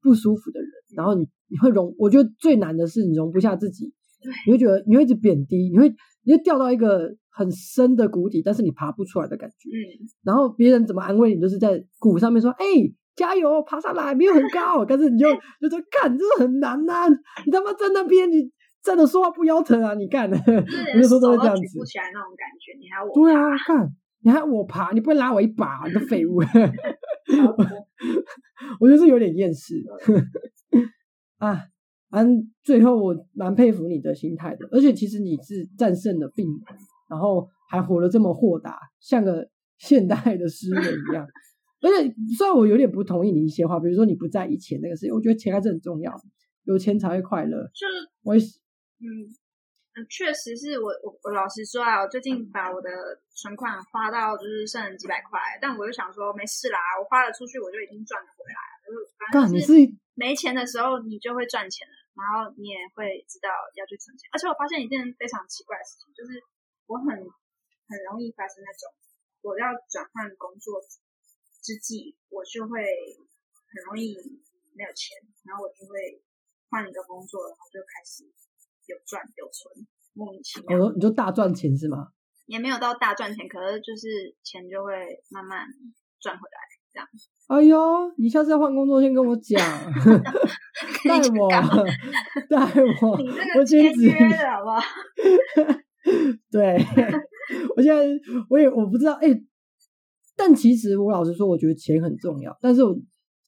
[0.04, 3.94] 不舒服的人，然后你你会容，我觉得最难的是你容不下自己，
[4.46, 5.94] 你会觉得你会一直贬低，你会
[6.24, 9.70] 你会掉到一个很深的谷底，但是你爬不出来的感觉。
[9.70, 12.66] 嗯，然后别人怎么安慰你，都是在谷上面说，哎。
[13.18, 15.28] 加油，爬上来，没有很高，但是你就
[15.60, 17.10] 就说干，这是很难呐！
[17.48, 18.48] 你他妈在那边，你
[18.84, 19.96] 站着说话不腰疼啊？
[19.96, 20.36] 你干，你
[21.02, 23.92] 就说都是这样子，不起来那种感觉，你还我对啊，干，
[24.22, 26.38] 你还我爬，你不会拉我一把，你个废物！
[28.80, 29.82] 我觉得是有点厌世
[31.38, 31.66] 啊。
[32.10, 36.48] 反正最后我蛮佩服你的心态的，而且其实你是战胜了病，
[37.10, 41.28] 然后还活得这么豁达，像个 现代的诗人一样。
[41.82, 46.16] 而且，虽然我有点不同意你一些话，比如说你不在意钱那个事情，我觉得钱还是很重要，
[46.64, 47.58] 有钱才会快乐。
[47.74, 49.28] 就是我也嗯嗯，
[50.06, 52.90] 确实是我我我老实说啊，我最近把我的
[53.36, 59.10] 存款花到就是剩几百块，但我就想说没事啦，我花了出去，我就已经赚了回来了。
[59.18, 59.74] 反正是
[60.14, 64.30] 没钱的时候，你就会赚钱了，然后你也会知道要去存钱。
[64.32, 66.42] 而且我发现一件非常奇怪的事情，就是
[66.88, 68.90] 我很很容易发生那种
[69.42, 70.82] 我要转换工作。
[71.58, 74.16] 之际，我就会很容易
[74.72, 76.24] 没有钱，然后我就会
[76.70, 78.24] 换一个工作，然后就开始
[78.88, 80.88] 有赚有存，莫名其妙。
[80.88, 82.08] 哦，你就大赚钱是吗？
[82.48, 84.94] 也没有到大赚钱，可是就是钱就会
[85.30, 85.66] 慢慢
[86.20, 86.58] 赚回来，
[86.94, 87.08] 这样。
[87.48, 89.60] 哎呦，你下次要换工作，先跟我讲，
[91.06, 91.50] 带我，
[92.50, 92.58] 带
[93.02, 93.18] 我，
[93.60, 94.82] 我兼职的好不好？
[96.52, 96.78] 对，
[97.76, 98.06] 我现在
[98.50, 99.30] 我也我不知道，哎。
[100.40, 102.96] 但其实我老实说，我觉得钱很重要，但是我，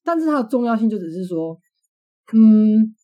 [0.04, 1.56] 但是它的重要性就只是说，
[2.34, 2.96] 嗯，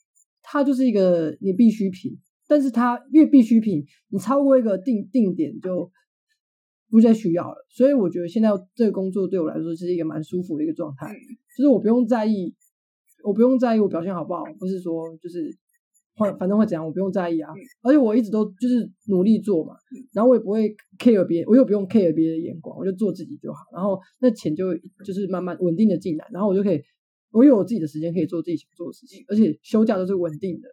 [0.42, 5.92] 它就是一个你必需品，但是它越必需品，你超过一个定定点就
[6.90, 7.66] 不再需要了。
[7.70, 11.14] 所以我觉得现在这个工作对我来说是一个蛮舒服的一个状态，
[11.58, 12.54] 就是我不用在意，
[13.24, 15.58] 我不用在意我表现好不好，不是说就是。
[16.18, 17.52] 反反正会怎样，我不用在意啊。
[17.82, 19.76] 而且我一直都就是努力做嘛，
[20.14, 23.60] 然后我也不会 care 别，我又不用 care 别人的眼光，我就做自己就好。
[23.74, 24.74] 然后那钱就
[25.06, 26.82] 就是慢慢稳定的进来，然后我就可以，
[27.34, 30.70] 我有我自己的时间可以做自己想做的事情，而且休假都是稳定的。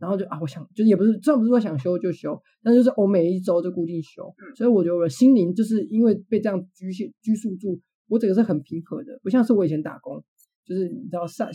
[0.00, 4.24] 然后就啊，我想就是也不是，虽然不是说想休就休，但就是我每一周就固定休。
[4.56, 7.78] 所以我觉得我的心灵就是因为被这样局限拘束住，
[8.08, 10.24] 我整个是很平和的，不像是我以前打工，
[10.64, 11.48] 就是你知道上。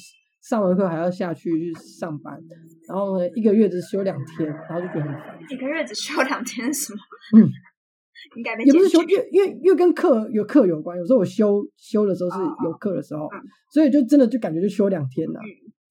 [0.47, 2.39] 上完课还要下去去上班，
[2.87, 5.39] 然后呢，一个月只休两天，然后就觉得很烦。
[5.49, 6.99] 一个月只休两天是吗？
[7.35, 7.49] 嗯，
[8.37, 10.95] 应该也不是休，因为因为因为跟课有课有关。
[10.99, 13.27] 有时候我休休的时候是有课的时候，
[13.73, 15.39] 所以就真的就感觉就休两天了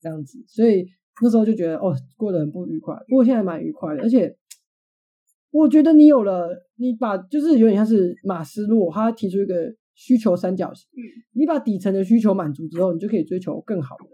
[0.00, 0.38] 这样子。
[0.46, 0.86] 所以
[1.22, 2.94] 那时候就觉得哦，过得很不愉快。
[3.08, 4.36] 不过现在蛮愉快的，而且
[5.50, 10.88] 我觉得你有了，你把就是有点像是马斯洛，他提出一个需求三角形，
[11.32, 14.04] 你把底层的需求满足之后，你就可以追求更好的。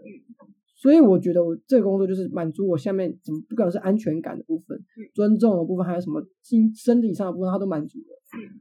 [0.75, 4.79] 所以我觉得我这个工作就是满足我下面怎么不管是安全感的部分、
[5.13, 8.05] 尊重的部分，还有什么心生理上的部分，它都满足了。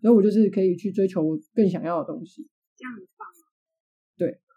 [0.02, 2.46] 所以我就是可以去追求我更想要的东西。
[2.76, 3.19] 这样很棒。
[3.19, 3.19] 对，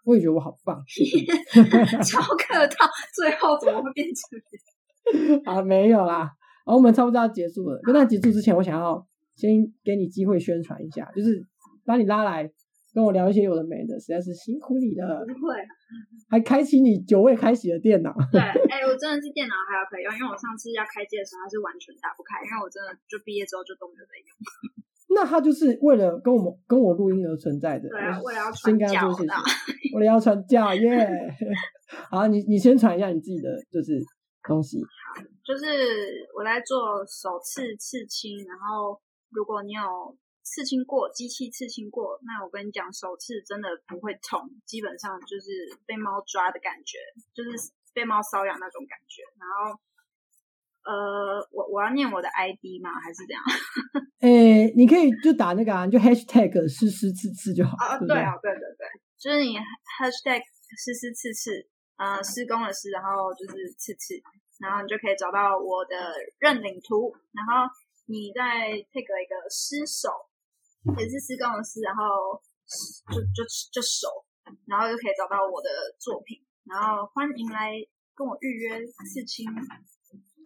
[0.04, 0.82] 我也觉得我好棒。
[2.04, 5.42] 超客套，最后怎么会变成？
[5.44, 6.18] 啊，没有啦。
[6.64, 7.80] 然后我们差不多要结束了。
[7.82, 9.50] 跟那结束之前，我想要先
[9.82, 11.46] 给你机会宣传一下，就是
[11.84, 12.50] 把你拉来。
[12.94, 15.26] 跟我聊一些有的没的，实在是辛苦你了。
[15.26, 15.50] 不会，
[16.30, 18.14] 还开启你久未开启的电脑。
[18.30, 18.38] 对，
[18.70, 24.30] 哎，我真的是电脑还要可以用，因为我上次要开机的时候它是完全打不开，因为我真的就毕业之后就都没有在用。
[25.14, 27.88] 那那他就是为了跟我们跟我录音而存在的。
[27.88, 31.08] 对啊，为了要先传教跟他说谢谢的。，为了要传教耶。
[32.10, 33.98] 好，你你先传一下你自己的就是
[34.42, 34.82] 东西。
[35.46, 35.64] 就是
[36.36, 39.00] 我在做首次刺青，然后
[39.30, 39.80] 如果你有
[40.42, 46.98] 刺青过，机器刺青过，那我跟你讲，首次真的不会痛，基本上就是被猫抓的感觉，
[47.32, 49.22] 就是被猫瘙痒那种感觉。
[49.38, 49.78] 然后，
[50.84, 52.92] 呃，我我要念我的 ID 吗？
[53.00, 53.40] 还是怎样？
[54.20, 58.84] 诶， 你可以就打那个啊，就 hashtag 诗诗刺刺就好，啊，对啊，对对对，
[59.16, 59.56] 就是你
[59.96, 60.44] hashtag
[60.76, 61.56] 诗诗刺刺，
[61.96, 64.12] 呃，施工的施，然后就是刺刺，
[64.60, 65.96] 然后你就可以找到我的
[66.38, 67.64] 认领图，然后
[68.04, 70.12] 你再 take 一个失手，
[71.00, 72.36] 也是施工的施，然后
[73.08, 73.40] 就就
[73.72, 74.08] 就手，
[74.68, 76.36] 然后就可以找到我的作品，
[76.68, 77.72] 然后欢迎来
[78.12, 79.48] 跟我预约刺青。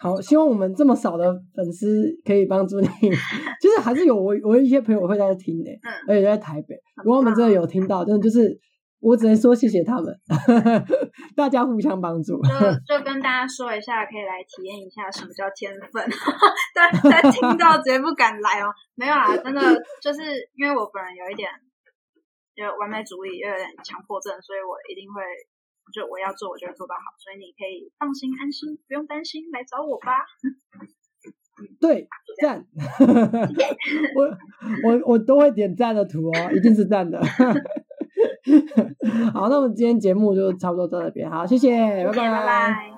[0.00, 1.24] 好，希望我们这么少的
[1.54, 2.86] 粉丝可以帮助你。
[3.60, 6.76] 就是还是有我我一些朋友会在听的、嗯而且在台北。
[7.04, 8.56] 如果他们真的有听到，真的就是
[9.00, 10.14] 我只能说谢谢他们，
[11.34, 12.40] 大家互相帮助。
[12.42, 12.50] 就
[12.98, 16.02] 就跟大家说一下，可以来体验一下什么叫天分。
[16.74, 19.60] 大家听到直接不敢来哦，没有啊，真的
[20.00, 20.20] 就是
[20.54, 21.50] 因为我本人有一点
[22.54, 25.22] 就完美主义，又有点强迫症，所以我一定会
[25.92, 27.14] 就我要做，我就会做到好。
[27.18, 30.24] 所以你可以放心安心，不用担心，来找我吧。
[31.80, 32.08] 对，
[32.40, 32.64] 赞！
[34.14, 34.24] 我
[34.84, 37.20] 我我都会点赞的图哦，一定是赞的。
[39.34, 41.76] 好，那我们今天节目就差不多到这边，好，谢谢，
[42.06, 42.97] 拜谢谢拜拜